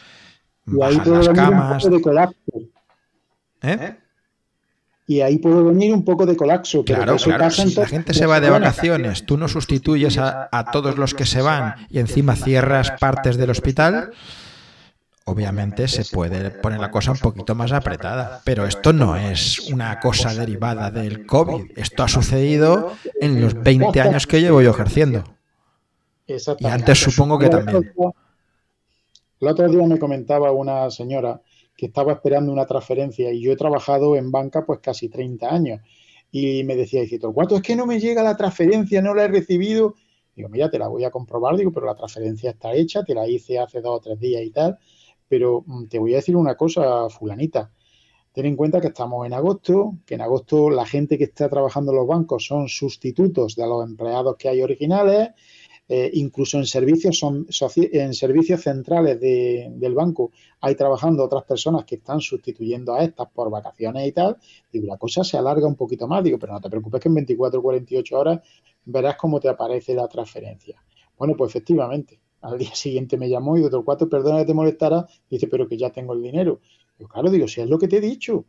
bajan 0.65 1.13
las 1.13 1.29
camas. 1.29 1.87
¿Eh? 3.63 3.97
Y 5.11 5.23
ahí 5.23 5.39
puede 5.39 5.61
venir 5.61 5.93
un 5.93 6.05
poco 6.05 6.25
de 6.25 6.37
colapso. 6.37 6.85
claro, 6.85 7.17
claro. 7.17 7.51
Si 7.51 7.75
la 7.75 7.85
gente 7.89 8.15
se 8.15 8.27
va 8.27 8.39
de 8.39 8.49
vacaciones, 8.49 9.27
tú 9.27 9.37
no 9.37 9.49
sustituyes 9.49 10.19
a, 10.19 10.65
todos 10.71 10.99
los 10.99 11.15
que 11.15 11.27
se 11.27 11.43
van 11.43 11.89
y 11.91 11.99
encima 11.99 12.37
cierras 12.37 12.93
partes 12.93 13.37
del 13.37 13.51
hospital, 13.51 14.13
obviamente 15.25 15.89
se 15.89 16.05
puede 16.05 16.53
poner 16.53 16.79
la 16.79 16.93
cosa 16.93 17.11
un 17.11 17.19
poquito 17.19 17.57
más 17.57 17.73
apretada. 17.73 18.41
Pero 18.45 18.67
esto 18.67 18.93
no 18.93 19.17
es 19.17 19.59
una 19.73 19.99
cosa 19.99 20.33
derivada 20.33 20.93
del 20.93 21.27
COVID. 21.27 21.73
Esto 21.75 22.05
ha 22.05 22.09
sucedido 22.09 22.93
en 23.21 23.41
los 23.41 23.61
20 23.61 24.01
años 24.01 24.29
que 24.29 24.41
llevo 24.41 24.63
yo 24.63 24.71
ejerciendo. 24.71 25.25
Y 26.29 26.67
antes 26.69 27.01
supongo 27.01 27.37
que 27.37 27.49
también. 27.49 27.93
El 29.41 29.49
otro 29.49 29.69
día 29.69 29.85
me 29.89 29.99
comentaba 29.99 30.53
una 30.53 30.89
señora 30.89 31.41
que 31.81 31.87
estaba 31.87 32.13
esperando 32.13 32.53
una 32.53 32.67
transferencia 32.67 33.33
y 33.33 33.41
yo 33.41 33.53
he 33.53 33.57
trabajado 33.57 34.15
en 34.15 34.31
banca 34.31 34.67
pues 34.67 34.81
casi 34.81 35.09
30 35.09 35.49
años. 35.49 35.81
Y 36.31 36.63
me 36.65 36.77
decía, 36.77 37.01
dice, 37.01 37.19
¿cuánto 37.19 37.57
es 37.57 37.63
que 37.63 37.75
no 37.75 37.87
me 37.87 37.99
llega 37.99 38.23
la 38.23 38.37
transferencia? 38.37 39.01
No 39.01 39.15
la 39.15 39.25
he 39.25 39.29
recibido. 39.29 39.95
Digo, 40.37 40.51
mira, 40.51 40.71
te 40.71 40.79
la 40.79 40.89
voy 40.89 41.05
a 41.05 41.11
comprobar, 41.11 41.57
digo, 41.57 41.73
pero 41.73 41.87
la 41.87 41.95
transferencia 41.95 42.51
está 42.51 42.75
hecha, 42.75 43.03
te 43.03 43.15
la 43.15 43.27
hice 43.27 43.59
hace 43.59 43.81
dos 43.81 43.97
o 43.97 44.01
tres 44.01 44.21
días 44.21 44.43
y 44.43 44.51
tal. 44.51 44.79
Pero 45.27 45.65
mm, 45.67 45.87
te 45.87 45.99
voy 45.99 46.13
a 46.13 46.17
decir 46.17 46.37
una 46.37 46.55
cosa, 46.55 47.09
fulanita. 47.09 47.73
Ten 48.35 48.45
en 48.45 48.57
cuenta 48.57 48.79
que 48.83 48.89
estamos 48.89 49.25
en 49.25 49.33
agosto, 49.33 49.95
que 50.05 50.17
en 50.17 50.21
agosto 50.21 50.69
la 50.69 50.85
gente 50.85 51.17
que 51.17 51.25
está 51.25 51.49
trabajando 51.49 51.93
en 51.93 51.97
los 51.97 52.07
bancos 52.07 52.45
son 52.45 52.69
sustitutos 52.69 53.57
de 53.57 53.67
los 53.67 53.89
empleados 53.89 54.37
que 54.37 54.51
hay 54.51 54.61
originales, 54.61 55.31
eh, 55.93 56.09
incluso 56.15 56.57
en 56.57 56.67
servicios, 56.67 57.19
son, 57.19 57.49
en 57.75 58.15
servicios 58.15 58.61
centrales 58.61 59.19
del 59.21 59.93
banco 59.93 60.31
hay 60.61 60.77
trabajando 60.77 61.25
otras 61.25 61.43
personas 61.43 61.85
que 61.85 61.97
están 61.97 62.21
sustituyendo 62.21 62.95
a 62.95 63.03
estas 63.03 63.29
por 63.33 63.51
vacaciones 63.51 64.07
y 64.07 64.13
tal, 64.13 64.37
digo, 64.73 64.87
la 64.87 64.99
cosa 64.99 65.25
se 65.25 65.37
alarga 65.37 65.67
un 65.67 65.75
poquito 65.75 66.07
más, 66.07 66.23
digo, 66.23 66.39
pero 66.39 66.53
no 66.53 66.61
te 66.61 66.71
preocupes 66.71 67.01
que 67.01 67.09
en 67.09 67.17
24 67.17 67.59
o 67.59 67.63
48 67.65 68.17
horas 68.17 68.41
verás 68.85 69.17
cómo 69.17 69.41
te 69.41 69.49
aparece 69.49 69.93
la 69.93 70.07
transferencia. 70.07 70.81
Bueno, 71.19 71.35
pues 71.37 71.51
efectivamente, 71.51 72.21
al 72.43 72.57
día 72.57 72.73
siguiente 72.73 73.17
me 73.17 73.29
llamó 73.29 73.59
y 73.59 73.65
otro 73.65 73.85
cuatro, 73.85 74.09
perdona 74.09 74.39
que 74.39 74.45
te 74.45 74.55
molestara, 74.55 75.09
dice, 75.29 75.49
pero 75.49 75.67
que 75.67 75.77
ya 75.77 75.91
tengo 75.91 76.13
el 76.13 76.23
dinero. 76.23 76.61
Yo, 77.01 77.09
claro, 77.09 77.33
digo, 77.33 77.49
si 77.49 77.63
es 77.63 77.69
lo 77.69 77.81
que 77.81 77.89
te 77.89 77.97
he 77.97 78.01
dicho. 78.01 78.45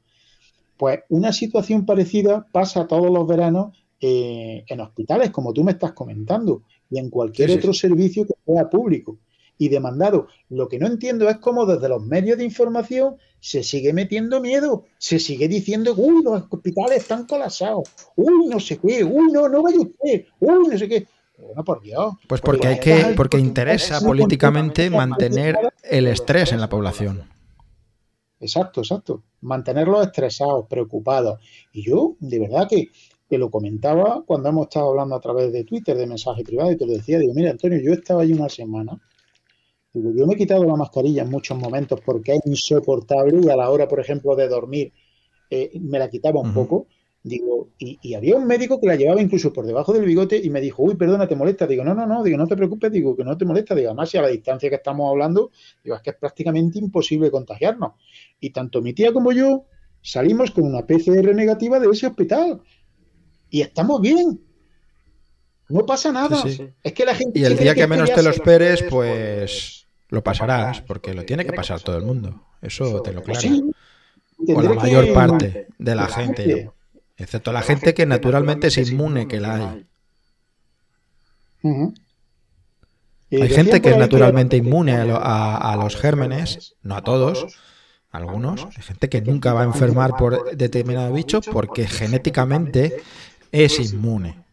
Pues 0.78 1.00
una 1.10 1.34
situación 1.34 1.88
parecida 1.88 2.46
pasa 2.52 2.86
todos 2.86 3.10
los 3.10 3.26
veranos 3.26 3.76
eh, 4.00 4.64
en 4.68 4.80
hospitales, 4.80 5.32
como 5.32 5.54
tú 5.54 5.64
me 5.64 5.72
estás 5.72 5.94
comentando 5.94 6.62
y 6.92 7.00
en 7.00 7.10
cualquier 7.10 7.52
otro 7.52 7.74
servicio 7.74 8.28
que 8.28 8.34
sea 8.46 8.70
público 8.70 9.18
y 9.58 9.70
demandado. 9.70 10.28
Lo 10.50 10.68
que 10.68 10.78
no 10.78 10.88
entiendo 10.88 11.30
es 11.30 11.38
cómo 11.38 11.66
desde 11.66 11.90
los 11.90 12.04
medios 12.04 12.38
de 12.38 12.44
información 12.44 13.16
se 13.40 13.64
sigue 13.64 13.94
metiendo 13.94 14.42
miedo, 14.42 14.86
se 14.98 15.18
sigue 15.18 15.48
diciendo, 15.48 15.94
uy, 15.96 16.24
los 16.24 16.44
hospitales 16.50 16.98
están 17.00 17.26
colapsados, 17.26 17.90
uy, 18.16 18.48
no 18.48 18.60
sé 18.60 18.78
qué, 18.78 19.04
uy, 19.04 19.32
no, 19.32 19.48
no 19.48 19.64
vaya 19.64 19.80
usted, 19.80 20.26
uy, 20.40 20.68
no 20.68 20.78
sé 20.78 20.88
qué. 20.88 21.08
Bueno, 21.38 21.64
por 21.64 21.82
Dios. 21.82 22.14
Pues 22.28 22.42
porque 22.42 22.68
hay 22.68 22.80
que, 22.80 23.14
porque 23.16 23.40
interesa 23.40 24.00
políticamente 24.02 24.90
mantener 24.90 25.58
el 25.84 26.08
estrés 26.08 26.52
en 26.52 26.62
la 26.62 26.70
población. 26.70 27.24
Exacto, 28.40 28.82
exacto. 28.82 29.24
Mantenerlos 29.42 30.08
estresados, 30.08 30.66
preocupados. 30.68 31.40
Y 31.72 31.84
yo, 31.84 32.16
de 32.20 32.40
verdad 32.40 32.68
que 32.68 32.90
que 33.32 33.38
lo 33.38 33.50
comentaba 33.50 34.24
cuando 34.26 34.50
hemos 34.50 34.64
estado 34.64 34.90
hablando 34.90 35.16
a 35.16 35.22
través 35.22 35.54
de 35.54 35.64
Twitter, 35.64 35.96
de 35.96 36.06
mensaje 36.06 36.44
privado, 36.44 36.70
y 36.70 36.76
te 36.76 36.86
lo 36.86 36.92
decía, 36.92 37.18
digo, 37.18 37.34
mira, 37.34 37.52
Antonio, 37.52 37.80
yo 37.80 37.94
estaba 37.94 38.24
ahí 38.24 38.34
una 38.34 38.50
semana, 38.50 39.00
digo, 39.94 40.12
yo 40.14 40.28
me 40.28 40.34
he 40.34 40.38
quitado 40.38 40.66
la 40.66 40.76
mascarilla 40.76 41.22
en 41.22 41.30
muchos 41.30 41.58
momentos 41.58 42.02
porque 42.06 42.34
es 42.34 42.42
insoportable 42.46 43.40
y 43.42 43.50
a 43.50 43.56
la 43.56 43.70
hora, 43.70 43.88
por 43.88 44.02
ejemplo, 44.02 44.36
de 44.36 44.50
dormir, 44.50 44.92
eh, 45.50 45.72
me 45.80 45.98
la 45.98 46.10
quitaba 46.10 46.42
un 46.42 46.54
poco, 46.54 46.88
digo, 47.24 47.70
y, 47.78 48.14
había 48.16 48.36
un 48.36 48.46
médico 48.46 48.82
que 48.82 48.88
la 48.88 48.98
llevaba 48.98 49.22
incluso 49.22 49.54
por 49.54 49.66
debajo 49.66 49.94
del 49.94 50.04
bigote 50.04 50.36
y 50.36 50.50
me 50.50 50.60
dijo, 50.60 50.84
uy, 50.84 50.96
perdona, 50.96 51.26
te 51.26 51.38
molesta, 51.38 51.66
digo, 51.66 51.86
no, 51.86 51.96
no, 51.96 52.06
no, 52.06 52.24
digo, 52.24 52.38
no 52.38 52.48
te 52.48 52.58
preocupes, 52.58 52.92
digo, 52.92 53.16
que 53.16 53.24
no 53.24 53.38
te 53.38 53.46
molesta, 53.46 53.74
digo, 53.74 53.92
además, 53.92 54.10
si 54.10 54.18
a 54.18 54.24
la 54.24 54.28
distancia 54.28 54.68
que 54.68 54.76
estamos 54.76 55.10
hablando, 55.10 55.52
digo, 55.82 55.96
es 55.96 56.02
que 56.02 56.10
es 56.10 56.18
prácticamente 56.18 56.80
imposible 56.80 57.32
contagiarnos. 57.32 57.94
Y 58.42 58.50
tanto 58.50 58.82
mi 58.82 58.92
tía 58.92 59.14
como 59.14 59.32
yo 59.32 59.64
salimos 60.02 60.52
con 60.52 60.66
una 60.66 60.86
PCR 60.86 61.34
negativa 61.34 61.80
de 61.80 61.88
ese 61.90 62.08
hospital 62.08 62.60
y 63.52 63.62
estamos 63.62 64.02
bien. 64.02 64.42
No 65.70 65.86
pasa 65.86 66.12
nada. 66.12 66.44
Es 66.84 66.94
que 66.94 67.06
la 67.06 67.14
gente. 67.14 67.40
Y 67.40 67.46
el 67.46 67.58
día 67.58 67.76
que, 67.76 67.86
menos 67.86 68.12
te 68.12 68.24
lo 68.24 68.32
esperes, 68.32 68.84
pues 68.90 69.86
lo 70.10 70.24
pasarás, 70.24 70.82
porque 70.82 71.14
lo 71.14 71.24
tiene 71.24 71.46
que 71.46 71.54
pasar 71.54 71.80
todo 71.82 71.98
el 71.98 72.04
mundo. 72.04 72.42
Eso 72.62 73.02
te 73.02 73.14
lo 73.14 73.24
claro. 73.24 73.40
o 74.48 74.62
la 74.62 74.74
mayor 74.74 75.14
parte 75.14 75.68
de 75.78 75.96
la 75.96 76.08
gente, 76.08 76.72
excepto 77.18 77.52
la 77.52 77.62
gente 77.62 77.94
que 77.94 78.06
naturalmente 78.06 78.68
es 78.68 78.78
inmune 78.78 79.28
que 79.28 79.40
la 79.40 79.56
hay. 79.56 79.86
Hay 83.32 83.50
gente 83.50 83.82
que 83.82 83.92
es 83.92 83.98
naturalmente 83.98 84.58
inmune 84.58 84.94
a, 84.94 85.78
los 85.82 85.96
gérmenes, 85.96 86.76
no 86.84 86.96
a 86.96 87.04
todos, 87.04 87.48
algunos. 88.12 88.66
Hay 88.66 88.84
gente 88.84 89.10
que 89.10 89.22
nunca 89.22 89.54
va 89.54 89.62
a 89.62 89.66
enfermar 89.66 90.18
por 90.18 90.56
determinado 90.56 91.14
bicho 91.14 91.40
porque 91.42 91.88
genéticamente 91.88 93.02
es 93.52 93.80
inmune 93.80 94.44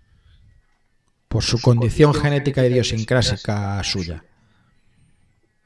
por 1.29 1.43
su 1.43 1.61
condición 1.61 2.15
genética 2.15 2.67
idiosincrásica 2.67 3.83
suya. 3.85 4.25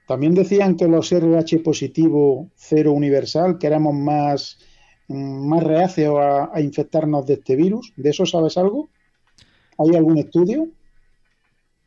También 0.07 0.35
decían 0.35 0.77
que 0.77 0.89
los 0.89 1.11
RH 1.13 1.61
positivo 1.61 2.49
cero 2.57 2.93
universal, 2.93 3.59
que 3.59 3.69
éramos 3.69 3.95
más, 3.95 4.59
más 5.09 5.63
reacios 5.63 6.19
a, 6.21 6.61
infectarnos 6.61 7.27
de 7.27 7.35
este 7.35 7.57
virus. 7.57 7.93
¿De 7.97 8.11
eso 8.11 8.27
sabes 8.27 8.59
algo? 8.59 8.91
¿Hay 9.79 9.97
algún 9.97 10.19
estudio? 10.19 10.69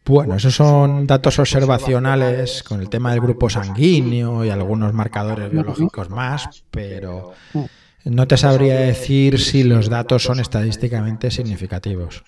Bueno, 0.06 0.36
esos 0.36 0.56
son 0.56 1.08
datos 1.08 1.40
observacionales 1.40 2.64
con 2.64 2.80
el 2.80 2.90
tema 2.90 3.12
del 3.12 3.22
grupo 3.22 3.50
sanguíneo 3.50 4.46
y 4.46 4.50
algunos 4.50 4.94
marcadores 4.94 5.52
biológicos 5.52 6.10
más, 6.10 6.64
pero 6.70 7.34
mm. 7.54 7.64
No 8.06 8.28
te 8.28 8.38
sabría 8.38 8.76
decir 8.76 9.40
si 9.40 9.64
los 9.64 9.90
datos 9.90 10.24
son 10.24 10.40
estadísticamente 10.40 11.32
significativos. 11.32 12.24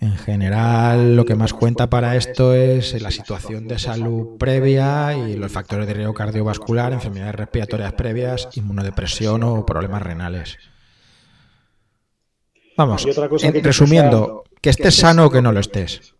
En 0.00 0.16
general, 0.16 1.14
lo 1.14 1.24
que 1.24 1.36
más 1.36 1.52
cuenta 1.52 1.88
para 1.88 2.16
esto 2.16 2.52
es 2.52 3.00
la 3.00 3.12
situación 3.12 3.68
de 3.68 3.78
salud 3.78 4.36
previa 4.38 5.16
y 5.16 5.36
los 5.36 5.52
factores 5.52 5.86
de 5.86 5.94
riesgo 5.94 6.14
cardiovascular, 6.14 6.92
enfermedades 6.92 7.36
respiratorias 7.36 7.92
previas, 7.92 8.48
inmunodepresión 8.54 9.44
o 9.44 9.64
problemas 9.64 10.02
renales. 10.02 10.58
Vamos, 12.76 13.06
resumiendo, 13.62 14.44
que 14.60 14.70
estés 14.70 14.96
sano 14.96 15.26
o 15.26 15.30
que 15.30 15.42
no 15.42 15.52
lo 15.52 15.60
estés. 15.60 16.14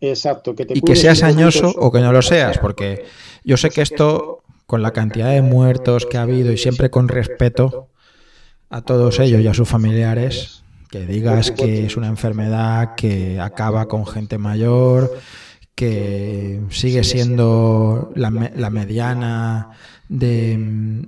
Exacto, 0.00 0.54
que 0.54 0.66
y 0.68 0.80
que 0.80 0.96
seas 0.96 1.22
añoso 1.22 1.72
o 1.76 1.90
que 1.90 2.00
no 2.00 2.12
lo 2.12 2.22
seas, 2.22 2.58
porque 2.58 3.04
yo 3.44 3.56
sé 3.56 3.70
que 3.70 3.82
esto 3.82 4.44
con 4.66 4.82
la 4.82 4.92
cantidad 4.92 5.30
de 5.30 5.42
muertos 5.42 6.06
que 6.06 6.18
ha 6.18 6.22
habido 6.22 6.52
y 6.52 6.58
siempre 6.58 6.90
con 6.90 7.08
respeto 7.08 7.88
a 8.68 8.82
todos 8.82 9.20
ellos 9.20 9.40
y 9.40 9.46
a 9.46 9.54
sus 9.54 9.68
familiares, 9.68 10.64
que 10.90 11.06
digas 11.06 11.52
que 11.52 11.86
es 11.86 11.96
una 11.96 12.08
enfermedad 12.08 12.94
que 12.96 13.40
acaba 13.40 13.86
con 13.86 14.06
gente 14.06 14.38
mayor, 14.38 15.18
que 15.74 16.60
sigue 16.70 17.04
siendo 17.04 18.12
la, 18.16 18.30
mediana 18.30 19.70
de, 20.08 21.06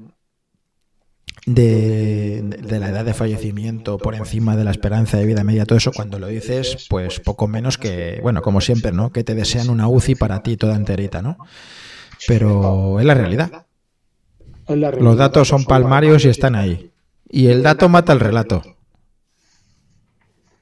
de, 1.47 2.79
la 2.79 2.91
edad 2.91 3.05
de 3.05 3.15
fallecimiento 3.15 3.99
por 3.99 4.15
encima 4.15 4.57
de 4.57 4.65
la 4.65 4.71
esperanza 4.71 5.17
de 5.17 5.27
vida 5.27 5.43
media, 5.43 5.65
todo 5.65 5.79
eso, 5.79 5.91
cuando 5.93 6.19
lo 6.19 6.29
dices, 6.29 6.87
pues 6.89 7.19
poco 7.19 7.49
menos 7.49 7.79
que, 7.79 8.21
bueno, 8.23 8.43
como 8.43 8.61
siempre, 8.61 8.93
¿no? 8.93 9.11
Que 9.11 9.25
te 9.25 9.35
desean 9.35 9.71
una 9.71 9.89
UCI 9.89 10.15
para 10.15 10.43
ti 10.43 10.57
toda 10.57 10.77
enterita, 10.77 11.23
¿no? 11.23 11.39
Pero 12.27 12.99
es 12.99 13.07
la 13.07 13.15
realidad. 13.15 13.67
Los 14.69 15.17
datos 15.17 15.49
son 15.49 15.65
palmarios 15.65 16.25
y 16.25 16.29
están 16.29 16.55
ahí. 16.55 16.91
Y 17.31 17.47
el 17.47 17.63
dato 17.63 17.89
mata 17.89 18.13
el 18.13 18.21
relato. 18.21 18.63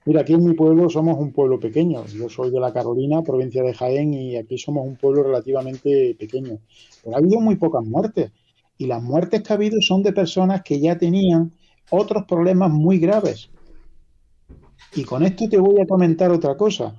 Mira, 0.04 0.20
aquí 0.20 0.34
en 0.34 0.44
mi 0.44 0.54
pueblo 0.54 0.88
somos 0.88 1.18
un 1.18 1.32
pueblo 1.32 1.58
pequeño. 1.58 2.06
Yo 2.06 2.28
soy 2.28 2.50
de 2.50 2.60
la 2.60 2.72
Carolina, 2.72 3.22
provincia 3.22 3.62
de 3.64 3.74
Jaén, 3.74 4.14
y 4.14 4.36
aquí 4.36 4.56
somos 4.56 4.86
un 4.86 4.94
pueblo 4.96 5.24
relativamente 5.24 6.14
pequeño. 6.16 6.58
Pero 7.02 7.16
ha 7.16 7.18
habido 7.18 7.40
muy 7.40 7.56
pocas 7.56 7.84
muertes. 7.84 8.30
Y 8.78 8.86
las 8.86 9.02
muertes 9.02 9.42
que 9.42 9.52
ha 9.52 9.56
habido 9.56 9.80
son 9.80 10.04
de 10.04 10.12
personas 10.12 10.62
que 10.62 10.78
ya 10.78 10.96
tenían 10.96 11.50
otros 11.90 12.24
problemas 12.24 12.70
muy 12.70 12.98
graves. 12.98 13.50
Y 14.94 15.02
con 15.02 15.24
esto 15.24 15.48
te 15.48 15.58
voy 15.58 15.80
a 15.80 15.86
comentar 15.86 16.30
otra 16.30 16.56
cosa. 16.56 16.94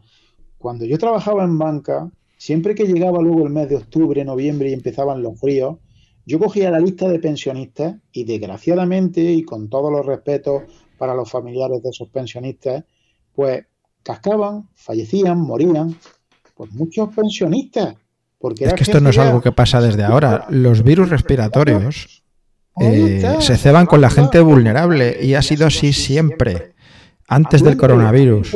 Cuando 0.57 0.83
yo 0.83 0.97
trabajaba 0.97 1.45
en 1.45 1.57
banca, 1.57 2.11
Siempre 2.37 2.75
que 2.75 2.85
llegaba 2.85 3.21
luego 3.21 3.45
el 3.45 3.51
mes 3.51 3.67
de 3.69 3.77
octubre, 3.77 4.23
noviembre 4.23 4.69
y 4.69 4.73
empezaban 4.73 5.23
los 5.23 5.39
fríos, 5.39 5.77
yo 6.25 6.39
cogía 6.39 6.69
la 6.69 6.79
lista 6.79 7.07
de 7.07 7.19
pensionistas 7.19 7.95
y 8.11 8.25
desgraciadamente 8.25 9.21
y 9.21 9.43
con 9.43 9.69
todos 9.69 9.91
los 9.91 10.05
respetos 10.05 10.63
para 10.97 11.15
los 11.15 11.29
familiares 11.31 11.81
de 11.81 11.89
esos 11.89 12.09
pensionistas, 12.09 12.83
pues 13.33 13.65
cascaban, 14.03 14.67
fallecían, 14.75 15.39
morían, 15.39 15.95
pues 16.55 16.71
muchos 16.73 17.13
pensionistas. 17.13 17.95
Porque 18.39 18.65
es 18.65 18.73
que 18.73 18.83
esto 18.83 18.99
no 18.99 19.09
es 19.09 19.17
algo 19.17 19.41
que 19.41 19.51
pasa 19.51 19.81
desde 19.81 20.03
ahora. 20.03 20.45
Los 20.49 20.83
virus 20.83 21.09
respiratorios 21.09 22.23
eh, 22.79 23.37
se 23.39 23.57
ceban 23.57 23.85
con 23.85 24.01
la 24.01 24.09
gente 24.09 24.39
vulnerable 24.41 25.17
y 25.21 25.33
ha 25.33 25.41
sido 25.41 25.65
así 25.65 25.93
siempre, 25.93 26.73
antes 27.27 27.63
del 27.63 27.77
coronavirus. 27.77 28.55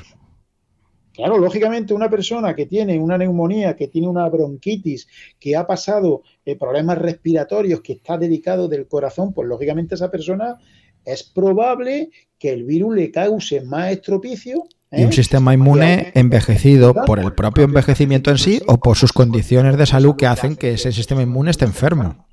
Claro, 1.22 1.38
lógicamente 1.38 1.94
una 1.94 2.10
persona 2.10 2.56
que 2.56 2.66
tiene 2.66 2.98
una 2.98 3.16
neumonía, 3.16 3.76
que 3.76 3.88
tiene 3.88 4.08
una 4.08 4.28
bronquitis, 4.28 5.08
que 5.40 5.56
ha 5.56 5.68
pasado 5.68 6.24
eh, 6.44 6.56
problemas 6.56 6.98
respiratorios, 6.98 7.82
que 7.82 7.94
está 7.94 8.18
dedicado 8.18 8.68
del 8.68 8.88
corazón, 8.88 9.32
pues 9.32 9.48
lógicamente 9.48 9.94
esa 9.94 10.10
persona 10.10 10.58
es 11.06 11.22
probable 11.22 12.10
que 12.40 12.50
el 12.50 12.64
virus 12.64 12.96
le 12.96 13.12
cause 13.12 13.62
más 13.62 13.92
estropicio. 13.92 14.64
Y 14.92 15.04
un 15.04 15.10
¿eh? 15.10 15.14
sistema 15.14 15.54
inmune 15.54 16.12
envejecido 16.16 16.96
por 17.06 17.20
el 17.20 17.34
propio 17.34 17.66
envejecimiento 17.66 18.32
en 18.32 18.40
sí 18.40 18.60
o 18.66 18.80
por 18.80 18.98
sus 18.98 19.14
condiciones 19.14 19.78
de 19.78 19.86
salud 19.86 20.16
que 20.16 20.26
hacen 20.26 20.56
que 20.56 20.74
ese 20.74 20.92
sistema 20.92 21.22
inmune 21.22 21.52
esté 21.52 21.66
enfermo. 21.66 22.26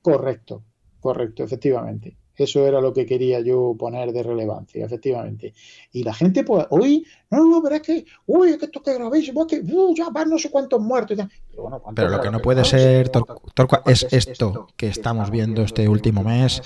Correcto, 0.00 0.64
correcto, 0.98 1.44
efectivamente. 1.44 2.16
Eso 2.38 2.66
era 2.66 2.80
lo 2.80 2.92
que 2.92 3.04
quería 3.04 3.40
yo 3.40 3.74
poner 3.76 4.12
de 4.12 4.22
relevancia, 4.22 4.86
efectivamente. 4.86 5.52
Y 5.92 6.04
la 6.04 6.14
gente, 6.14 6.44
pues, 6.44 6.66
hoy, 6.70 7.04
no, 7.30 7.44
no, 7.44 7.60
pero 7.62 7.74
es 7.74 7.82
que, 7.82 8.04
uy, 8.26 8.50
es 8.50 8.58
que 8.58 8.66
esto 8.66 8.80
que 8.80 8.94
gravísimo, 8.94 9.44
es 9.44 9.46
que 9.48 9.72
uh, 9.72 9.94
ya 9.94 10.08
van 10.10 10.30
no 10.30 10.38
sé 10.38 10.48
cuántos 10.48 10.80
muertos. 10.80 11.18
Pero, 11.94 12.08
lo 12.08 12.20
que 12.20 12.30
no 12.30 12.40
puede 12.40 12.64
ser, 12.64 13.08
Torqua, 13.08 13.82
es 13.86 14.06
esto 14.12 14.68
que 14.76 14.86
estamos 14.86 15.30
viendo 15.30 15.62
este 15.62 15.88
último 15.88 16.22
mes 16.22 16.62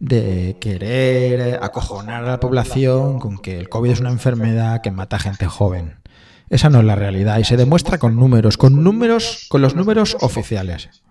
de 0.00 0.56
querer 0.58 1.60
acojonar 1.62 2.24
a 2.24 2.32
la 2.32 2.40
población 2.40 3.20
con 3.20 3.38
que 3.38 3.56
el 3.56 3.68
COVID 3.68 3.92
es 3.92 4.00
una 4.00 4.10
enfermedad 4.10 4.80
que 4.82 4.90
mata 4.90 5.16
a 5.16 5.20
gente 5.20 5.46
joven. 5.46 6.00
Esa 6.50 6.68
no 6.68 6.80
es 6.80 6.84
la 6.84 6.96
realidad 6.96 7.38
y 7.38 7.44
se 7.44 7.56
demuestra 7.56 7.98
con 7.98 8.16
números, 8.16 8.58
con 8.58 8.82
números, 8.82 9.46
con 9.48 9.62
los 9.62 9.76
números 9.76 10.16
oficiales. 10.20 11.02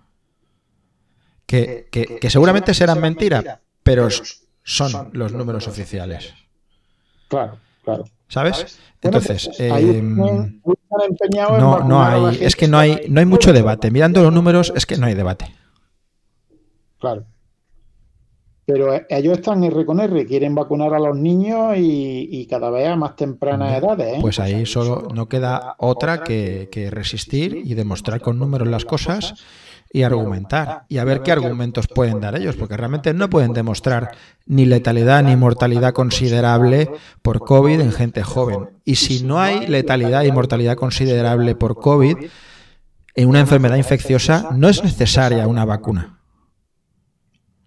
Que, 1.46 1.88
que, 1.90 2.18
que 2.20 2.30
seguramente 2.30 2.74
serán 2.74 3.00
mentiras, 3.00 3.44
pero 3.82 4.08
son 4.62 5.10
los 5.12 5.32
números 5.32 5.68
oficiales. 5.68 6.34
Claro, 7.28 7.58
claro. 7.84 8.04
¿Sabes? 8.28 8.78
Entonces, 9.02 9.50
em, 9.58 10.16
no, 10.16 11.80
no 11.80 12.02
hay, 12.02 12.38
es 12.40 12.56
que 12.56 12.68
no 12.68 12.78
hay, 12.78 13.06
no 13.08 13.20
hay 13.20 13.26
mucho 13.26 13.52
debate. 13.52 13.90
Mirando 13.90 14.22
los 14.22 14.32
números, 14.32 14.72
es 14.74 14.86
que 14.86 14.96
no 14.96 15.06
hay 15.06 15.14
debate. 15.14 15.46
Claro. 16.98 17.24
Pero 18.64 18.94
eh, 18.94 19.06
ellos 19.10 19.38
están 19.38 19.64
R 19.64 19.84
con 19.84 20.00
R, 20.00 20.24
quieren 20.24 20.54
vacunar 20.54 20.94
a 20.94 21.00
los 21.00 21.16
niños 21.16 21.74
y, 21.76 22.46
cada 22.48 22.70
vez 22.70 22.88
a 22.88 22.96
más 22.96 23.16
tempranas 23.16 23.82
edades. 23.82 24.18
¿eh? 24.18 24.18
Pues 24.20 24.38
ahí 24.38 24.64
solo 24.66 25.08
no 25.12 25.28
queda 25.28 25.74
otra 25.78 26.22
que, 26.22 26.68
que 26.70 26.90
resistir 26.90 27.60
y 27.64 27.74
demostrar 27.74 28.20
con 28.20 28.38
números 28.38 28.68
las 28.68 28.84
cosas 28.84 29.34
y 29.94 30.04
argumentar 30.04 30.86
y 30.88 30.98
a 30.98 31.04
ver 31.04 31.20
qué 31.20 31.32
argumentos 31.32 31.86
pueden 31.86 32.20
dar 32.20 32.34
ellos, 32.34 32.56
porque 32.56 32.78
realmente 32.78 33.12
no 33.12 33.28
pueden 33.28 33.52
demostrar 33.52 34.12
ni 34.46 34.64
letalidad 34.64 35.22
ni 35.22 35.36
mortalidad 35.36 35.92
considerable 35.92 36.90
por 37.20 37.40
COVID 37.40 37.78
en 37.78 37.92
gente 37.92 38.22
joven. 38.22 38.70
Y 38.84 38.96
si 38.96 39.22
no 39.22 39.38
hay 39.38 39.66
letalidad 39.66 40.22
y 40.24 40.32
mortalidad 40.32 40.76
considerable 40.76 41.54
por 41.54 41.78
COVID 41.78 42.16
en 43.14 43.28
una 43.28 43.40
enfermedad 43.40 43.76
infecciosa, 43.76 44.48
no 44.56 44.70
es 44.70 44.82
necesaria 44.82 45.46
una 45.46 45.66
vacuna. 45.66 46.20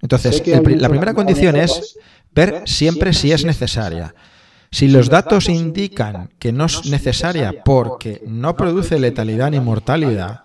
Entonces, 0.02 0.42
la 0.48 0.90
primera 0.90 1.14
condición 1.14 1.56
es 1.56 1.98
ver 2.32 2.64
siempre 2.66 3.14
si 3.14 3.32
es 3.32 3.46
necesaria. 3.46 4.16
Si 4.72 4.88
los 4.88 5.10
datos 5.10 5.48
indican 5.48 6.32
que 6.40 6.52
no 6.52 6.66
es 6.66 6.88
necesaria 6.88 7.64
porque 7.64 8.24
no 8.26 8.56
produce 8.56 9.00
letalidad 9.00 9.52
ni 9.52 9.60
mortalidad, 9.60 10.45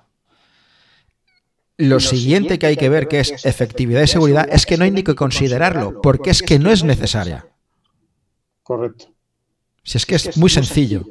lo 1.80 2.00
siguiente 2.00 2.58
que 2.58 2.66
hay 2.66 2.76
que 2.76 2.88
ver, 2.88 3.08
que 3.08 3.20
es 3.20 3.44
efectividad 3.44 4.02
y 4.02 4.06
seguridad, 4.06 4.48
es 4.50 4.66
que 4.66 4.76
no 4.76 4.84
hay 4.84 4.90
ni 4.90 5.02
que 5.02 5.14
considerarlo, 5.14 6.00
porque 6.02 6.30
es 6.30 6.42
que 6.42 6.58
no 6.58 6.70
es 6.70 6.84
necesaria. 6.84 7.46
Correcto. 8.62 9.06
Si 9.82 9.98
es 9.98 10.06
que 10.06 10.14
es 10.16 10.36
muy 10.36 10.50
sencillo. 10.50 11.04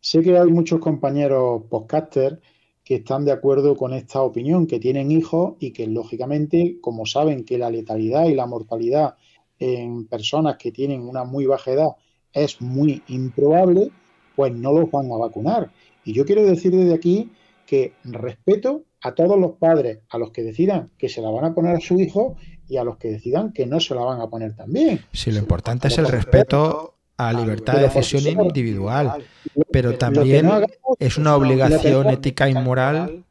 Sé 0.00 0.22
que 0.22 0.36
hay 0.36 0.50
muchos 0.50 0.80
compañeros 0.80 1.64
podcasters 1.68 2.38
que 2.82 2.96
están 2.96 3.24
de 3.24 3.32
acuerdo 3.32 3.76
con 3.76 3.92
esta 3.92 4.22
opinión, 4.22 4.66
que 4.66 4.80
tienen 4.80 5.10
hijos 5.12 5.54
y 5.60 5.72
que 5.72 5.86
lógicamente, 5.86 6.78
como 6.80 7.06
saben 7.06 7.44
que 7.44 7.58
la 7.58 7.70
letalidad 7.70 8.24
y 8.24 8.34
la 8.34 8.46
mortalidad 8.46 9.14
en 9.58 10.06
personas 10.06 10.56
que 10.56 10.72
tienen 10.72 11.02
una 11.02 11.24
muy 11.24 11.44
baja 11.44 11.70
edad 11.72 11.90
es 12.32 12.60
muy 12.60 13.02
improbable, 13.08 13.90
pues 14.34 14.52
no 14.52 14.72
los 14.72 14.90
van 14.90 15.12
a 15.12 15.16
vacunar. 15.16 15.70
Y 16.04 16.14
yo 16.14 16.24
quiero 16.24 16.42
decir 16.44 16.72
desde 16.72 16.94
aquí 16.94 17.30
que 17.70 17.92
respeto 18.02 18.82
a 19.00 19.14
todos 19.14 19.38
los 19.38 19.52
padres, 19.52 20.00
a 20.08 20.18
los 20.18 20.32
que 20.32 20.42
decidan 20.42 20.90
que 20.98 21.08
se 21.08 21.22
la 21.22 21.30
van 21.30 21.44
a 21.44 21.54
poner 21.54 21.76
a 21.76 21.80
su 21.80 22.00
hijo 22.00 22.34
y 22.68 22.78
a 22.78 22.82
los 22.82 22.96
que 22.96 23.12
decidan 23.12 23.52
que 23.52 23.64
no 23.64 23.78
se 23.78 23.94
la 23.94 24.00
van 24.00 24.20
a 24.20 24.28
poner 24.28 24.56
también. 24.56 25.04
Sí, 25.12 25.30
lo 25.30 25.38
importante 25.38 25.86
es 25.86 25.96
el 25.98 26.08
respeto 26.08 26.94
a 27.16 27.32
libertad 27.32 27.74
de 27.74 27.82
decisión 27.82 28.44
individual, 28.44 29.24
pero 29.70 29.96
también 29.96 30.50
es 30.98 31.16
una 31.16 31.36
obligación 31.36 32.10
ética 32.10 32.48
y 32.48 32.54
moral 32.54 33.24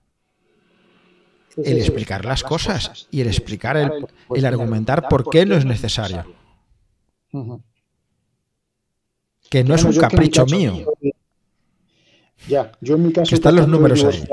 el 1.58 1.78
explicar 1.78 2.24
las 2.24 2.42
cosas 2.42 3.10
y 3.12 3.20
el 3.20 3.28
explicar, 3.28 3.76
el, 3.76 4.08
el 4.34 4.46
argumentar 4.46 5.10
por 5.10 5.30
qué 5.30 5.46
no 5.46 5.56
es 5.56 5.66
necesario. 5.66 6.24
Que 9.50 9.66
no 9.66 9.76
es 9.76 9.84
un 9.84 9.98
capricho 9.98 10.46
mío. 10.46 10.86
Ya, 12.48 12.72
yo 12.82 12.96
en 12.96 13.04
mi 13.04 13.14
caso. 13.14 13.30
Que 13.30 13.36
están 13.36 13.56
los 13.56 13.68
números 13.68 14.04
ahí. 14.04 14.24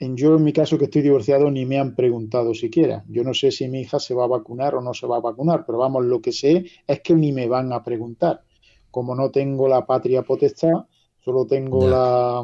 En 0.00 0.16
yo, 0.16 0.36
en 0.36 0.44
mi 0.44 0.52
caso, 0.52 0.76
que 0.76 0.86
estoy 0.86 1.02
divorciado, 1.02 1.50
ni 1.50 1.64
me 1.64 1.78
han 1.78 1.94
preguntado 1.94 2.52
siquiera. 2.52 3.04
Yo 3.08 3.22
no 3.22 3.32
sé 3.32 3.50
si 3.50 3.68
mi 3.68 3.82
hija 3.82 4.00
se 4.00 4.12
va 4.12 4.24
a 4.24 4.28
vacunar 4.28 4.74
o 4.74 4.80
no 4.80 4.92
se 4.92 5.06
va 5.06 5.16
a 5.16 5.20
vacunar, 5.20 5.64
pero 5.64 5.78
vamos, 5.78 6.04
lo 6.04 6.20
que 6.20 6.32
sé 6.32 6.66
es 6.86 7.00
que 7.00 7.14
ni 7.14 7.32
me 7.32 7.46
van 7.48 7.72
a 7.72 7.82
preguntar. 7.82 8.42
Como 8.90 9.14
no 9.14 9.30
tengo 9.30 9.68
la 9.68 9.86
patria 9.86 10.22
potestad, 10.22 10.84
solo 11.24 11.46
tengo 11.46 11.88
la. 11.88 12.42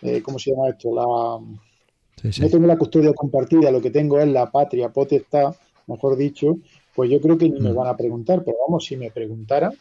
Eh, 0.00 0.22
¿Cómo 0.22 0.38
se 0.38 0.50
llama 0.50 0.70
esto? 0.70 0.94
La. 0.94 1.04
No 1.04 2.48
tengo 2.48 2.66
la 2.66 2.78
custodia 2.78 3.12
compartida, 3.14 3.70
lo 3.70 3.80
que 3.80 3.90
tengo 3.90 4.18
es 4.18 4.28
la 4.28 4.50
patria 4.50 4.90
potestad, 4.90 5.54
mejor 5.86 6.16
dicho, 6.16 6.58
pues 6.94 7.10
yo 7.10 7.20
creo 7.20 7.36
que 7.36 7.48
ni 7.48 7.60
me 7.60 7.72
mm. 7.72 7.74
van 7.74 7.88
a 7.88 7.96
preguntar, 7.96 8.42
pero 8.44 8.58
vamos, 8.66 8.84
si 8.84 8.96
me 8.96 9.10
preguntaran, 9.10 9.72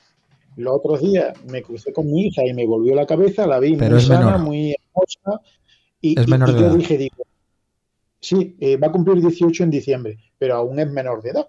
los 0.57 0.75
otros 0.75 1.01
días 1.01 1.33
me 1.45 1.61
crucé 1.63 1.93
con 1.93 2.11
mi 2.11 2.27
hija 2.27 2.45
y 2.45 2.53
me 2.53 2.65
volvió 2.65 2.95
la 2.95 3.05
cabeza, 3.05 3.47
la 3.47 3.59
vi 3.59 3.75
muy 3.75 4.01
sana, 4.01 4.37
muy 4.37 4.75
hermosa, 4.75 5.41
y, 6.01 6.19
es 6.19 6.27
menor 6.27 6.53
de 6.53 6.59
yo 6.59 6.67
edad. 6.67 6.75
dije, 6.75 6.97
digo, 6.97 7.23
sí, 8.19 8.55
eh, 8.59 8.77
va 8.77 8.87
a 8.87 8.91
cumplir 8.91 9.21
18 9.21 9.63
en 9.63 9.71
diciembre, 9.71 10.17
pero 10.37 10.55
aún 10.55 10.79
es 10.79 10.89
menor 10.89 11.21
de 11.21 11.29
edad. 11.29 11.47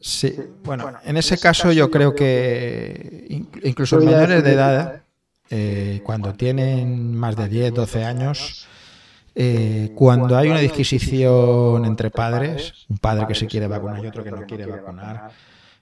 Sí, 0.00 0.34
bueno, 0.62 0.92
en 1.04 1.16
ese 1.16 1.38
caso 1.38 1.72
yo 1.72 1.90
creo 1.90 2.14
que 2.14 3.26
incluso 3.62 3.98
menores 3.98 4.44
de 4.44 4.52
edad, 4.52 5.02
eh, 5.50 6.00
cuando 6.04 6.34
tienen 6.34 7.16
más 7.16 7.36
de 7.36 7.48
10, 7.48 7.74
12 7.74 8.04
años, 8.04 8.68
eh, 9.34 9.92
cuando 9.94 10.36
hay 10.36 10.48
una 10.48 10.60
disquisición 10.60 11.84
entre 11.84 12.10
padres, 12.10 12.86
un 12.88 12.98
padre 12.98 13.26
que 13.26 13.34
se 13.34 13.46
quiere 13.46 13.66
vacunar 13.66 14.04
y 14.04 14.06
otro 14.06 14.22
que 14.22 14.30
no 14.30 14.46
quiere 14.46 14.66
vacunar, 14.66 15.30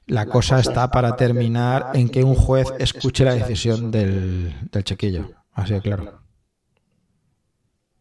la 0.06 0.26
cosa 0.26 0.60
está 0.60 0.90
para 0.90 1.16
terminar 1.16 1.90
en 1.94 2.08
que 2.08 2.22
un 2.22 2.34
juez 2.34 2.72
escuche 2.78 3.24
la 3.24 3.34
decisión 3.34 3.90
del, 3.90 4.54
del 4.70 4.84
chiquillo. 4.84 5.30
Así 5.52 5.74
de 5.74 5.80
claro. 5.80 6.20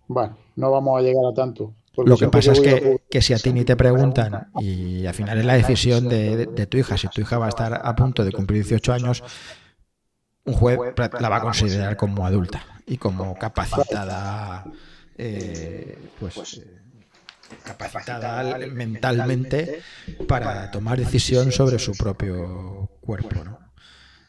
Bueno, 0.08 0.38
no 0.56 0.72
vamos 0.72 1.00
a 1.00 1.02
llegar 1.02 1.26
a 1.26 1.34
tanto. 1.34 1.74
Lo 1.98 2.18
que 2.18 2.28
pasa 2.28 2.54
es 2.54 2.60
que, 2.60 3.22
si 3.22 3.34
a 3.34 3.38
ti 3.38 3.54
ni 3.54 3.66
te 3.66 3.76
preguntan 3.76 4.48
y 4.60 5.06
al 5.06 5.14
final 5.14 5.38
es 5.38 5.46
la 5.46 5.54
decisión 5.54 6.10
de, 6.10 6.68
tu 6.68 6.78
hija, 6.78 6.98
si 6.98 7.08
tu 7.08 7.22
hija 7.22 7.38
va 7.38 7.46
a 7.46 7.50
estar 7.50 7.82
a 7.84 7.96
punto 7.96 8.26
de 8.26 8.32
cumplir 8.32 8.64
18 8.64 8.94
años, 8.94 9.24
un 10.46 10.54
juez 10.54 10.80
la 11.20 11.30
va 11.30 11.38
a 11.38 11.42
considerar 11.42 11.96
como 11.96 12.26
adulta 12.26 12.64
y 12.88 12.98
como 12.98 13.36
capacitada, 13.36 14.66
eh, 15.18 16.00
pues 16.20 16.58
eh, 16.58 16.82
capacitada 17.64 18.58
mentalmente 18.68 19.82
para 20.28 20.72
tomar 20.72 20.98
decisión 20.98 21.52
sobre 21.52 21.80
su 21.80 21.94
propio 21.94 22.90
cuerpo. 23.02 23.44
¿no? 23.44 23.60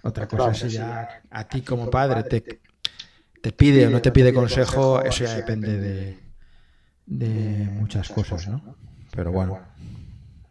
Otra 0.02 0.28
cosa 0.28 0.50
es 0.50 0.58
si 0.58 0.68
ya 0.70 1.22
a 1.30 1.48
ti 1.48 1.62
como 1.62 1.90
padre 1.90 2.22
te 2.24 2.60
te 3.44 3.52
pide 3.52 3.86
o 3.86 3.90
no 3.90 4.00
te 4.00 4.10
pide 4.10 4.32
consejo, 4.32 5.02
eso 5.02 5.24
ya 5.24 5.36
depende 5.36 5.76
de, 5.76 6.16
de 7.04 7.70
muchas 7.72 8.08
cosas, 8.08 8.48
¿no? 8.48 8.62
Pero 9.14 9.32
bueno. 9.32 9.58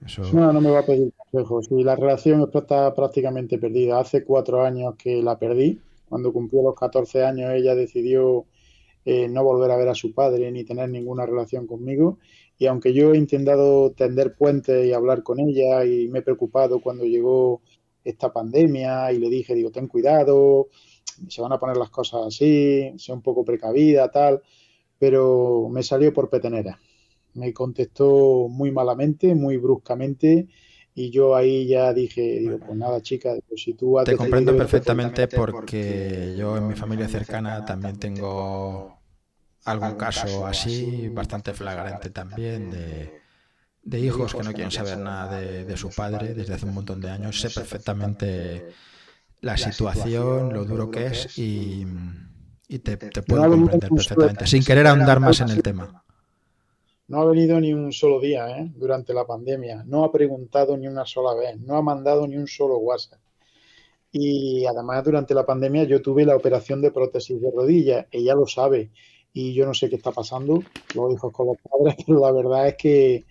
Eso... 0.06 0.22
No, 0.32 0.54
no 0.54 0.62
me 0.62 0.70
va 0.70 0.82
a 0.82 0.86
pedir 0.86 1.12
consejo. 1.18 1.64
Si 1.64 1.84
la 1.84 1.96
relación 1.96 2.48
está 2.54 2.94
prácticamente 2.94 3.58
perdida. 3.58 4.00
Hace 4.00 4.24
cuatro 4.24 4.64
años 4.64 4.94
que 4.96 5.24
la 5.24 5.40
perdí. 5.40 5.82
Cuando 6.08 6.32
cumplió 6.32 6.62
los 6.62 6.76
14 6.76 7.26
años, 7.26 7.52
ella 7.56 7.74
decidió 7.74 8.46
eh, 9.06 9.28
no 9.28 9.44
volver 9.44 9.72
a 9.72 9.78
ver 9.78 9.90
a 9.90 9.96
su 9.96 10.14
padre 10.14 10.52
ni 10.52 10.64
tener 10.64 10.88
ninguna 10.88 11.26
relación 11.26 11.66
conmigo. 11.66 12.20
Y 12.58 12.68
aunque 12.68 12.94
yo 12.94 13.14
he 13.14 13.18
intentado 13.18 13.92
tender 13.92 14.36
puentes 14.36 14.86
y 14.86 14.94
hablar 14.94 15.24
con 15.24 15.40
ella 15.40 15.86
y 15.86 16.08
me 16.08 16.20
he 16.20 16.22
preocupado 16.22 16.82
cuando 16.82 17.04
llegó 17.06 17.62
esta 18.04 18.32
pandemia 18.32 19.12
y 19.12 19.20
le 19.20 19.30
dije, 19.30 19.56
digo, 19.56 19.72
ten 19.72 19.88
cuidado, 19.88 20.68
se 21.28 21.42
van 21.42 21.54
a 21.54 21.60
poner 21.60 21.78
las 21.78 21.90
cosas 21.90 22.28
así, 22.28 22.94
sea 22.98 23.16
un 23.16 23.22
poco 23.22 23.44
precavida, 23.44 24.12
tal, 24.12 24.42
pero 25.00 25.68
me 25.70 25.84
salió 25.84 26.14
por 26.14 26.30
petenera. 26.30 26.80
Me 27.34 27.54
contestó 27.54 28.48
muy 28.50 28.72
malamente, 28.72 29.34
muy 29.34 29.58
bruscamente 29.58 30.48
y 30.96 31.10
yo 31.10 31.36
ahí 31.36 31.66
ya 31.68 31.92
dije, 31.94 32.22
digo, 32.40 32.60
pues 32.60 32.78
nada, 32.78 33.02
chica, 33.02 33.36
si 33.56 33.74
tú 33.74 33.98
has 33.98 34.06
Te 34.06 34.16
comprendo 34.16 34.56
perfectamente 34.56 35.28
porque 35.28 36.36
yo 36.38 36.56
en 36.58 36.68
mi 36.68 36.76
familia 36.76 37.08
cercana 37.08 37.66
también 37.66 37.98
tengo 37.98 39.00
algún 39.66 39.96
caso 39.96 40.46
así, 40.46 41.10
bastante 41.10 41.54
flagrante 41.54 42.10
también, 42.10 42.70
de, 42.70 44.00
hijos 44.00 44.34
que 44.34 44.44
no 44.44 44.54
quieren 44.54 44.72
saber 44.72 44.98
nada 44.98 45.40
de, 45.40 45.78
su 45.78 45.90
padre 45.90 46.34
desde 46.34 46.54
hace 46.54 46.66
un 46.66 46.74
montón 46.74 47.02
de 47.02 47.10
años. 47.10 47.40
Sé 47.40 47.50
perfectamente 47.50 48.68
la 49.42 49.58
situación, 49.58 50.54
lo 50.54 50.66
duro 50.66 50.90
que 50.90 51.08
es 51.08 51.38
y, 51.38 51.86
te, 52.80 52.98
te 52.98 53.22
puedo 53.22 53.50
comprender 53.50 53.90
perfectamente, 53.90 54.48
sin 54.48 54.64
querer 54.64 54.88
ahondar 54.88 55.20
más 55.20 55.42
en 55.42 55.50
el 55.50 55.62
tema. 55.62 56.04
No 57.08 57.22
ha 57.22 57.26
venido 57.26 57.60
ni 57.60 57.74
un 57.74 57.92
solo 57.92 58.20
día 58.20 58.50
¿eh? 58.58 58.72
durante 58.76 59.14
la 59.14 59.26
pandemia, 59.28 59.84
no 59.86 60.06
ha 60.06 60.12
preguntado 60.12 60.78
ni 60.78 60.88
una 60.88 61.06
sola 61.06 61.36
vez, 61.36 61.60
no 61.60 61.76
ha 61.76 61.82
mandado 61.82 62.26
ni 62.26 62.38
un 62.38 62.48
solo 62.48 62.78
WhatsApp. 62.78 63.20
Y 64.12 64.66
además 64.66 65.04
durante 65.04 65.34
la 65.34 65.46
pandemia 65.46 65.84
yo 65.84 66.02
tuve 66.02 66.26
la 66.26 66.36
operación 66.36 66.82
de 66.82 66.92
prótesis 66.92 67.42
de 67.42 67.52
rodilla, 67.52 68.08
ella 68.10 68.36
lo 68.36 68.48
sabe 68.48 68.92
y 69.34 69.54
yo 69.54 69.66
no 69.66 69.74
sé 69.74 69.90
qué 69.90 69.96
está 69.96 70.12
pasando, 70.12 70.64
lo 70.94 71.10
dijo 71.10 71.32
con 71.32 71.48
los 71.48 71.58
padres, 71.58 71.96
pero 72.08 72.20
la 72.20 72.32
verdad 72.32 72.68
es 72.68 72.76
que, 72.76 73.26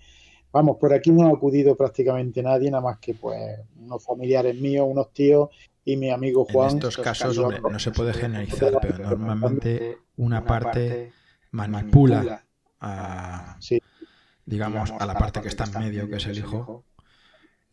vamos, 0.53 0.77
por 0.79 0.93
aquí 0.93 1.13
no 1.13 1.29
ha 1.29 1.31
acudido 1.31 1.77
prácticamente 1.77 2.43
nadie, 2.43 2.71
nada 2.71 2.83
más 2.83 2.99
que 2.99 3.15
pues 3.15 3.61
unos 3.77 4.05
familiares 4.05 4.61
míos, 4.61 4.87
unos 4.91 5.13
tíos 5.13 5.49
y 5.85 5.97
mi 5.97 6.11
amigo 6.11 6.45
Juan. 6.45 6.73
En 6.73 6.77
estos 6.79 6.97
casos, 6.97 7.37
no 7.39 7.79
se 7.79 7.93
puede 7.93 8.13
generalizar, 8.13 8.79
pero 8.83 8.99
normalmente 8.99 9.99
una 10.17 10.45
parte 10.45 11.13
manipula 11.53 12.45
a, 12.81 13.59
digamos, 14.45 14.91
a 14.99 15.07
la 15.07 15.15
parte 15.15 15.41
que 15.41 15.49
está 15.49 15.65
en 15.65 15.79
medio, 15.79 16.09
que 16.09 16.17
es 16.17 16.27
el 16.27 16.39
hijo, 16.39 16.85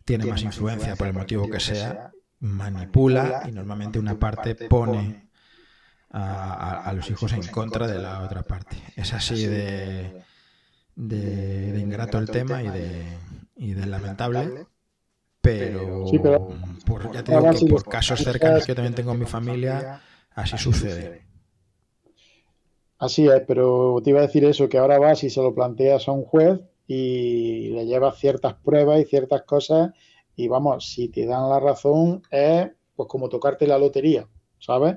tiene 0.06 0.26
más 0.26 0.44
influencia 0.44 0.96
por 0.96 1.08
el 1.08 1.14
motivo 1.14 1.50
que 1.50 1.60
sea, 1.60 2.12
manipula 2.40 3.44
y 3.48 3.52
normalmente 3.52 4.00
una 4.00 4.18
parte 4.18 4.56
pone 4.56 5.29
a, 6.12 6.92
los 6.96 7.10
hijos 7.10 7.34
en 7.34 7.46
contra 7.48 7.88
de 7.88 8.00
la 8.00 8.22
otra 8.24 8.44
parte. 8.44 8.78
Es 8.96 9.14
así 9.14 9.46
de, 9.46 10.24
de, 10.96 11.80
ingrato 11.80 12.18
el 12.18 12.30
tema 12.30 12.64
y 12.64 12.70
de, 12.70 13.18
y 13.56 13.74
de 13.74 13.86
lamentable. 13.86 14.66
Pero, 15.42 16.06
por, 16.86 17.12
ya 17.14 17.24
te 17.24 17.32
que 17.32 17.66
por 17.68 17.86
casos 17.86 18.20
cercanos 18.20 18.66
que 18.66 18.70
yo 18.70 18.76
también 18.76 18.96
tengo 18.96 19.14
en 19.14 19.20
mi 19.20 19.26
familia, 19.26 20.02
así 20.32 20.58
sucede. 20.58 21.26
Así 22.98 23.28
es, 23.28 23.42
pero 23.48 24.02
te 24.04 24.10
iba 24.10 24.20
a 24.20 24.24
decir 24.24 24.44
eso, 24.44 24.68
que 24.68 24.78
ahora 24.78 25.00
vas 25.00 25.24
y 25.24 25.30
se 25.30 25.42
lo 25.42 25.56
planteas 25.56 26.10
a 26.10 26.12
un 26.12 26.26
juez 26.26 26.60
y 26.86 27.70
le 27.70 27.86
llevas 27.86 28.18
ciertas 28.18 28.56
pruebas 28.56 29.00
y 29.00 29.06
ciertas 29.06 29.44
cosas 29.44 29.92
y 30.36 30.48
vamos, 30.50 30.92
si 30.92 31.08
te 31.08 31.26
dan 31.26 31.50
la 31.50 31.60
razón 31.60 32.22
es 32.32 32.70
pues 32.96 33.08
como 33.08 33.30
tocarte 33.30 33.68
la 33.68 33.78
lotería, 33.78 34.28
¿sabes? 34.58 34.96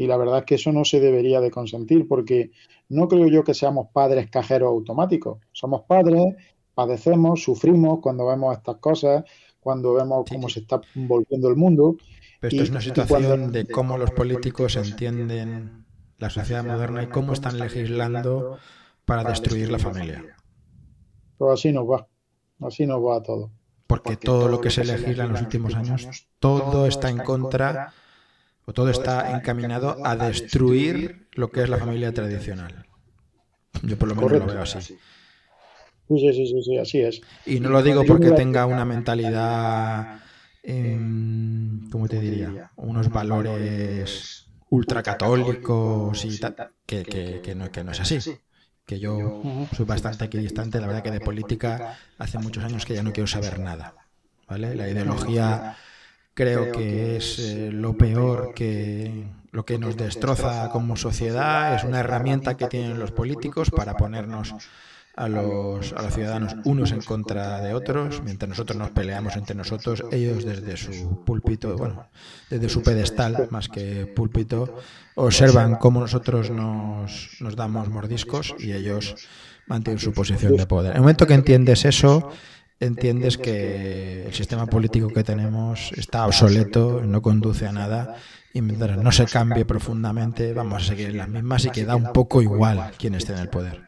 Y 0.00 0.06
la 0.06 0.16
verdad 0.16 0.38
es 0.38 0.44
que 0.46 0.54
eso 0.54 0.72
no 0.72 0.86
se 0.86 0.98
debería 0.98 1.42
de 1.42 1.50
consentir 1.50 2.08
porque 2.08 2.52
no 2.88 3.06
creo 3.06 3.28
yo 3.28 3.44
que 3.44 3.52
seamos 3.52 3.88
padres 3.92 4.30
cajeros 4.30 4.68
automáticos. 4.68 5.40
Somos 5.52 5.82
padres, 5.82 6.36
padecemos, 6.72 7.42
sufrimos 7.42 7.98
cuando 8.00 8.26
vemos 8.26 8.56
estas 8.56 8.76
cosas, 8.76 9.24
cuando 9.60 9.92
vemos 9.92 10.24
cómo 10.26 10.48
se 10.48 10.60
está 10.60 10.80
volviendo 10.94 11.50
el 11.50 11.56
mundo. 11.56 11.98
Pero 12.40 12.50
esto 12.50 12.62
es 12.62 12.70
una 12.70 12.80
situación 12.80 13.52
de 13.52 13.66
cómo 13.66 13.98
los 13.98 14.10
políticos 14.12 14.76
entienden 14.76 15.84
la 16.16 16.30
sociedad 16.30 16.64
moderna 16.64 17.02
y 17.02 17.08
cómo 17.08 17.34
están 17.34 17.58
legislando 17.58 18.56
para 19.04 19.22
destruir 19.24 19.70
la 19.70 19.78
familia. 19.78 20.34
Pues 21.36 21.60
así 21.60 21.72
nos 21.72 21.84
va, 21.84 22.08
así 22.62 22.86
nos 22.86 23.02
va 23.02 23.22
todo. 23.22 23.50
Porque 23.86 24.16
todo 24.16 24.48
lo 24.48 24.62
que 24.62 24.70
se 24.70 24.82
legisla 24.82 25.24
en 25.24 25.32
los 25.32 25.42
últimos 25.42 25.74
años, 25.74 26.26
todo 26.38 26.86
está 26.86 27.10
en 27.10 27.18
contra 27.18 27.92
o 28.70 28.72
todo 28.72 28.88
está 28.88 29.36
encaminado 29.36 29.96
a 30.06 30.14
destruir 30.14 31.26
lo 31.32 31.50
que 31.50 31.62
es 31.64 31.68
la 31.68 31.76
familia 31.76 32.14
tradicional. 32.14 32.86
Yo 33.82 33.98
por 33.98 34.08
lo 34.08 34.14
menos 34.14 34.30
lo 34.30 34.46
veo 34.46 34.62
así. 34.62 34.78
Sí, 34.78 34.96
sí, 36.08 36.62
sí, 36.62 36.78
así 36.78 37.00
es. 37.00 37.20
Y 37.46 37.58
no 37.58 37.70
lo 37.70 37.82
digo 37.82 38.04
porque 38.04 38.30
tenga 38.30 38.66
una 38.66 38.84
mentalidad, 38.84 40.20
¿cómo 40.62 42.06
te 42.08 42.20
diría? 42.20 42.70
Unos 42.76 43.10
valores 43.10 44.46
ultracatólicos 44.68 46.24
y 46.24 46.38
tal, 46.38 46.70
que, 46.86 47.40
que, 47.42 47.54
no, 47.56 47.72
que 47.72 47.82
no 47.82 47.90
es 47.90 48.00
así. 48.00 48.18
Que 48.86 49.00
yo 49.00 49.42
soy 49.76 49.84
bastante 49.84 50.26
equidistante, 50.26 50.80
la 50.80 50.86
verdad 50.86 51.02
que 51.02 51.10
de 51.10 51.20
política 51.20 51.98
hace 52.18 52.38
muchos 52.38 52.62
años 52.62 52.86
que 52.86 52.94
ya 52.94 53.02
no 53.02 53.12
quiero 53.12 53.26
saber 53.26 53.58
nada. 53.58 53.94
¿vale? 54.48 54.76
La 54.76 54.88
ideología 54.88 55.76
creo 56.34 56.72
que 56.72 57.16
es 57.16 57.38
eh, 57.38 57.70
lo 57.72 57.96
peor 57.96 58.52
que 58.54 59.26
lo 59.52 59.64
que 59.64 59.78
nos 59.78 59.96
destroza 59.96 60.70
como 60.70 60.96
sociedad, 60.96 61.74
es 61.74 61.84
una 61.84 62.00
herramienta 62.00 62.56
que 62.56 62.68
tienen 62.68 62.98
los 62.98 63.10
políticos 63.10 63.70
para 63.70 63.96
ponernos 63.96 64.54
a 65.16 65.28
los, 65.28 65.92
a 65.92 66.02
los 66.02 66.14
ciudadanos 66.14 66.54
unos 66.64 66.92
en 66.92 67.02
contra 67.02 67.60
de 67.60 67.74
otros, 67.74 68.22
mientras 68.22 68.48
nosotros 68.48 68.78
nos 68.78 68.90
peleamos 68.90 69.36
entre 69.36 69.56
nosotros, 69.56 70.04
ellos 70.12 70.44
desde 70.44 70.76
su 70.76 71.24
púlpito, 71.24 71.76
bueno, 71.76 72.06
desde 72.48 72.68
su 72.68 72.82
pedestal 72.82 73.48
más 73.50 73.68
que 73.68 74.06
púlpito, 74.06 74.76
observan 75.16 75.76
cómo 75.76 76.00
nosotros 76.00 76.50
nos, 76.50 77.30
nos 77.40 77.56
damos 77.56 77.88
mordiscos 77.88 78.54
y 78.58 78.72
ellos 78.72 79.16
mantienen 79.66 79.98
su 79.98 80.12
posición 80.12 80.56
de 80.56 80.66
poder. 80.66 80.92
En 80.92 80.96
el 80.96 81.02
momento 81.02 81.26
que 81.26 81.34
entiendes 81.34 81.84
eso, 81.84 82.30
entiendes 82.80 83.36
que 83.36 84.24
el 84.26 84.32
sistema 84.32 84.66
político 84.66 85.08
que 85.08 85.22
tenemos 85.22 85.92
está 85.92 86.26
obsoleto, 86.26 87.02
no 87.02 87.20
conduce 87.20 87.66
a 87.66 87.72
nada 87.72 88.16
y 88.52 88.62
mientras 88.62 88.96
no 88.96 89.12
se 89.12 89.26
cambie 89.26 89.64
profundamente 89.64 90.52
vamos 90.54 90.82
a 90.82 90.86
seguir 90.86 91.10
en 91.10 91.18
las 91.18 91.28
mismas 91.28 91.64
y 91.66 91.70
queda 91.70 91.94
un 91.94 92.12
poco 92.12 92.42
igual 92.42 92.90
quien 92.98 93.14
esté 93.14 93.34
en 93.34 93.38
el 93.40 93.48
poder. 93.48 93.82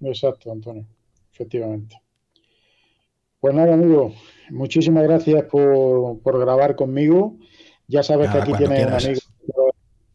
Exacto, 0.00 0.52
Antonio, 0.52 0.86
efectivamente. 1.32 2.00
Pues 3.40 3.54
nada, 3.54 3.74
amigo, 3.74 4.14
muchísimas 4.50 5.02
gracias 5.02 5.44
por, 5.44 6.40
grabar 6.40 6.76
conmigo. 6.76 7.36
Ya 7.88 8.02
sabes 8.02 8.30
que 8.30 8.38
aquí 8.38 8.52
tienes 8.52 8.86
un 8.86 8.92
amigo, 8.92 9.20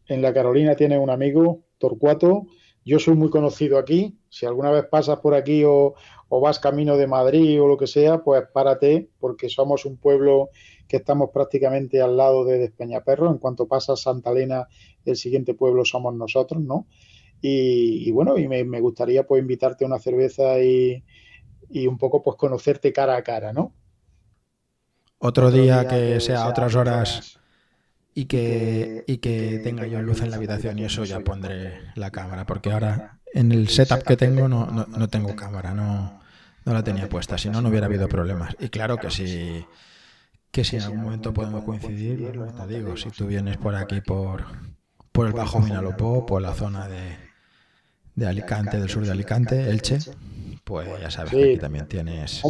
en 0.06 0.22
la 0.22 0.32
Carolina 0.32 0.74
tienes 0.76 0.98
un 0.98 1.10
amigo, 1.10 1.64
Torcuato. 1.78 2.46
Yo 2.86 3.00
soy 3.00 3.16
muy 3.16 3.30
conocido 3.30 3.78
aquí. 3.78 4.16
Si 4.28 4.46
alguna 4.46 4.70
vez 4.70 4.86
pasas 4.88 5.18
por 5.18 5.34
aquí 5.34 5.64
o, 5.64 5.94
o 6.28 6.40
vas 6.40 6.60
camino 6.60 6.96
de 6.96 7.08
Madrid 7.08 7.60
o 7.60 7.66
lo 7.66 7.76
que 7.76 7.88
sea, 7.88 8.22
pues 8.22 8.44
párate, 8.54 9.10
porque 9.18 9.48
somos 9.48 9.84
un 9.84 9.96
pueblo 9.96 10.50
que 10.86 10.98
estamos 10.98 11.30
prácticamente 11.34 12.00
al 12.00 12.16
lado 12.16 12.44
de 12.44 12.58
Despeñaperro. 12.58 13.28
En 13.28 13.38
cuanto 13.38 13.66
pasas 13.66 14.02
Santa 14.02 14.30
Elena, 14.30 14.68
el 15.04 15.16
siguiente 15.16 15.52
pueblo 15.54 15.84
somos 15.84 16.14
nosotros, 16.14 16.62
¿no? 16.62 16.86
Y, 17.42 18.08
bueno, 18.12 18.38
y 18.38 18.46
me, 18.46 18.80
gustaría 18.80 19.26
pues 19.26 19.42
invitarte 19.42 19.84
a 19.84 19.88
una 19.88 19.98
cerveza 19.98 20.60
y, 20.60 21.02
un 21.88 21.98
poco 21.98 22.22
pues 22.22 22.36
conocerte 22.36 22.92
cara 22.92 23.16
a 23.16 23.22
cara, 23.22 23.52
¿no? 23.52 23.72
Otro 25.18 25.50
día 25.50 25.88
que 25.88 26.20
sea 26.20 26.44
a 26.44 26.48
otras 26.48 26.74
horas 26.76 27.40
y 28.18 28.24
que, 28.24 29.04
y 29.06 29.18
que 29.18 29.60
tenga 29.62 29.86
yo 29.86 30.00
luz 30.00 30.22
en 30.22 30.30
la 30.30 30.36
habitación 30.36 30.78
y 30.78 30.84
eso 30.84 31.04
ya 31.04 31.20
pondré 31.20 31.82
la 31.96 32.10
cámara, 32.10 32.46
porque 32.46 32.72
ahora 32.72 33.18
en 33.34 33.52
el 33.52 33.68
setup 33.68 34.04
que 34.04 34.16
tengo 34.16 34.48
no, 34.48 34.64
no, 34.64 35.08
tengo 35.08 35.36
cámara, 35.36 35.74
no, 35.74 36.18
no 36.64 36.72
la 36.72 36.82
tenía 36.82 37.10
puesta, 37.10 37.36
si 37.36 37.50
no, 37.50 37.60
no 37.60 37.68
hubiera 37.68 37.84
habido 37.84 38.08
problemas. 38.08 38.56
Y 38.58 38.70
claro 38.70 38.96
que 38.96 39.10
si, 39.10 39.66
que 40.50 40.64
si 40.64 40.76
en 40.76 40.82
algún 40.84 41.02
momento 41.02 41.34
podemos 41.34 41.62
coincidir, 41.62 42.32
te 42.32 42.66
digo, 42.66 42.96
si 42.96 43.10
tú 43.10 43.26
vienes 43.26 43.58
por 43.58 43.74
aquí, 43.74 44.00
por, 44.00 44.46
por 45.12 45.26
el 45.26 45.34
Bajo 45.34 45.60
Minalopó, 45.60 46.24
por 46.24 46.40
la 46.40 46.54
zona 46.54 46.88
de, 46.88 47.18
de 48.14 48.26
Alicante, 48.26 48.80
del 48.80 48.88
sur 48.88 49.04
de 49.04 49.10
Alicante, 49.10 49.68
Elche, 49.68 49.98
pues 50.64 50.88
ya 51.02 51.10
sabes 51.10 51.32
que 51.32 51.50
aquí 51.50 51.58
también 51.58 51.86
tienes... 51.86 52.40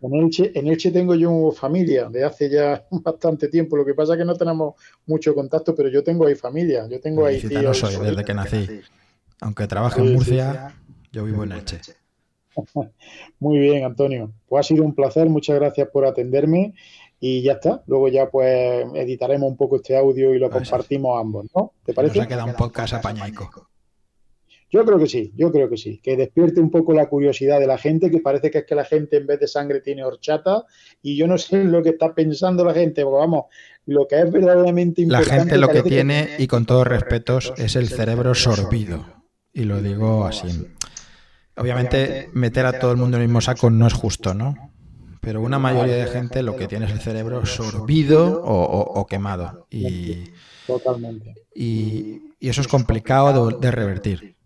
en 0.00 0.14
Elche, 0.14 0.52
en 0.54 0.68
Elche 0.68 0.90
tengo 0.90 1.14
yo 1.14 1.50
familia 1.52 2.08
de 2.08 2.24
hace 2.24 2.48
ya 2.48 2.84
bastante 2.90 3.48
tiempo. 3.48 3.76
Lo 3.76 3.84
que 3.84 3.94
pasa 3.94 4.12
es 4.14 4.18
que 4.18 4.24
no 4.24 4.34
tenemos 4.34 4.74
mucho 5.06 5.34
contacto, 5.34 5.74
pero 5.74 5.88
yo 5.88 6.02
tengo 6.04 6.26
ahí 6.26 6.34
familia. 6.34 6.86
Yo 6.88 7.00
tengo 7.00 7.26
ahí 7.26 7.42
no 7.42 7.74
soy 7.74 7.96
desde 7.96 8.24
que 8.24 8.34
nací. 8.34 8.80
Aunque 9.40 9.66
trabaje 9.66 10.00
en 10.00 10.14
Murcia, 10.14 10.74
yo 11.12 11.24
vivo 11.24 11.44
en 11.44 11.52
Elche. 11.52 11.80
Muy 13.40 13.58
bien, 13.58 13.84
Antonio. 13.84 14.32
Pues 14.48 14.66
ha 14.66 14.68
sido 14.68 14.84
un 14.84 14.94
placer. 14.94 15.28
Muchas 15.28 15.56
gracias 15.56 15.88
por 15.92 16.06
atenderme. 16.06 16.74
Y 17.20 17.42
ya 17.42 17.52
está. 17.54 17.82
Luego 17.86 18.08
ya 18.08 18.30
pues 18.30 18.86
editaremos 18.94 19.48
un 19.48 19.56
poco 19.56 19.76
este 19.76 19.96
audio 19.96 20.34
y 20.34 20.38
lo 20.38 20.50
compartimos 20.50 21.20
ambos, 21.20 21.46
¿no? 21.54 21.72
¿Te 21.84 21.92
parece? 21.92 22.18
Nos 22.18 22.26
ha 22.26 22.28
quedado 22.28 22.46
un 22.46 22.54
podcast 22.54 22.94
apañaico. 22.94 23.67
Yo 24.70 24.84
creo 24.84 24.98
que 24.98 25.06
sí, 25.06 25.32
yo 25.34 25.50
creo 25.50 25.70
que 25.70 25.76
sí, 25.76 26.00
que 26.02 26.16
despierte 26.16 26.60
un 26.60 26.70
poco 26.70 26.92
la 26.92 27.08
curiosidad 27.08 27.58
de 27.58 27.66
la 27.66 27.78
gente, 27.78 28.10
que 28.10 28.20
parece 28.20 28.50
que 28.50 28.58
es 28.58 28.64
que 28.66 28.74
la 28.74 28.84
gente 28.84 29.16
en 29.16 29.26
vez 29.26 29.40
de 29.40 29.48
sangre 29.48 29.80
tiene 29.80 30.04
horchata, 30.04 30.64
y 31.02 31.16
yo 31.16 31.26
no 31.26 31.38
sé 31.38 31.64
lo 31.64 31.82
que 31.82 31.90
está 31.90 32.14
pensando 32.14 32.64
la 32.64 32.74
gente, 32.74 33.02
porque 33.02 33.18
vamos, 33.18 33.44
lo 33.86 34.06
que 34.06 34.20
es 34.20 34.30
verdaderamente 34.30 35.02
importante. 35.02 35.30
La 35.30 35.40
gente 35.40 35.58
lo 35.58 35.68
que 35.68 35.82
tiene, 35.82 36.28
y 36.38 36.46
con 36.46 36.66
todos 36.66 36.86
respetos, 36.86 37.54
es 37.56 37.76
el 37.76 37.88
cerebro 37.88 38.34
sorbido, 38.34 39.06
y 39.52 39.64
lo 39.64 39.80
digo 39.80 40.26
así. 40.26 40.48
Obviamente, 41.56 42.30
meter 42.34 42.66
a 42.66 42.78
todo 42.78 42.92
el 42.92 42.98
mundo 42.98 43.16
en 43.16 43.22
el 43.22 43.28
mismo 43.28 43.40
saco 43.40 43.70
no 43.70 43.86
es 43.86 43.92
justo, 43.92 44.34
¿no? 44.34 44.54
Pero 45.20 45.42
una 45.42 45.58
mayoría 45.58 45.96
de 45.96 46.06
gente 46.06 46.42
lo 46.42 46.56
que 46.56 46.68
tiene 46.68 46.86
es 46.86 46.92
el 46.92 47.00
cerebro 47.00 47.44
sorbido 47.44 48.40
o, 48.44 49.06
quemado. 49.06 49.66
Y, 49.70 50.24
Totalmente. 50.66 51.34
Y, 51.54 52.22
eso 52.40 52.60
es 52.60 52.68
complicado 52.68 53.50
de, 53.50 53.70
revertir. 53.70 54.36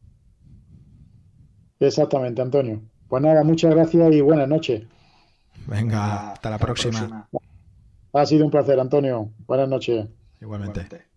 Exactamente, 1.87 2.43
Antonio. 2.43 2.81
Pues 3.09 3.23
nada, 3.23 3.45
muchas 3.45 3.75
gracias 3.75 4.13
y 4.13 4.21
buenas 4.21 4.49
noches. 4.49 4.83
Venga, 5.67 6.33
hasta 6.33 6.51
la 6.51 6.59
próxima. 6.59 7.29
Ha 8.13 8.27
sido 8.27 8.45
un 8.45 8.51
placer, 8.51 8.79
Antonio. 8.79 9.31
Buenas 9.47 9.69
noches. 9.69 10.07
Igualmente. 10.41 11.12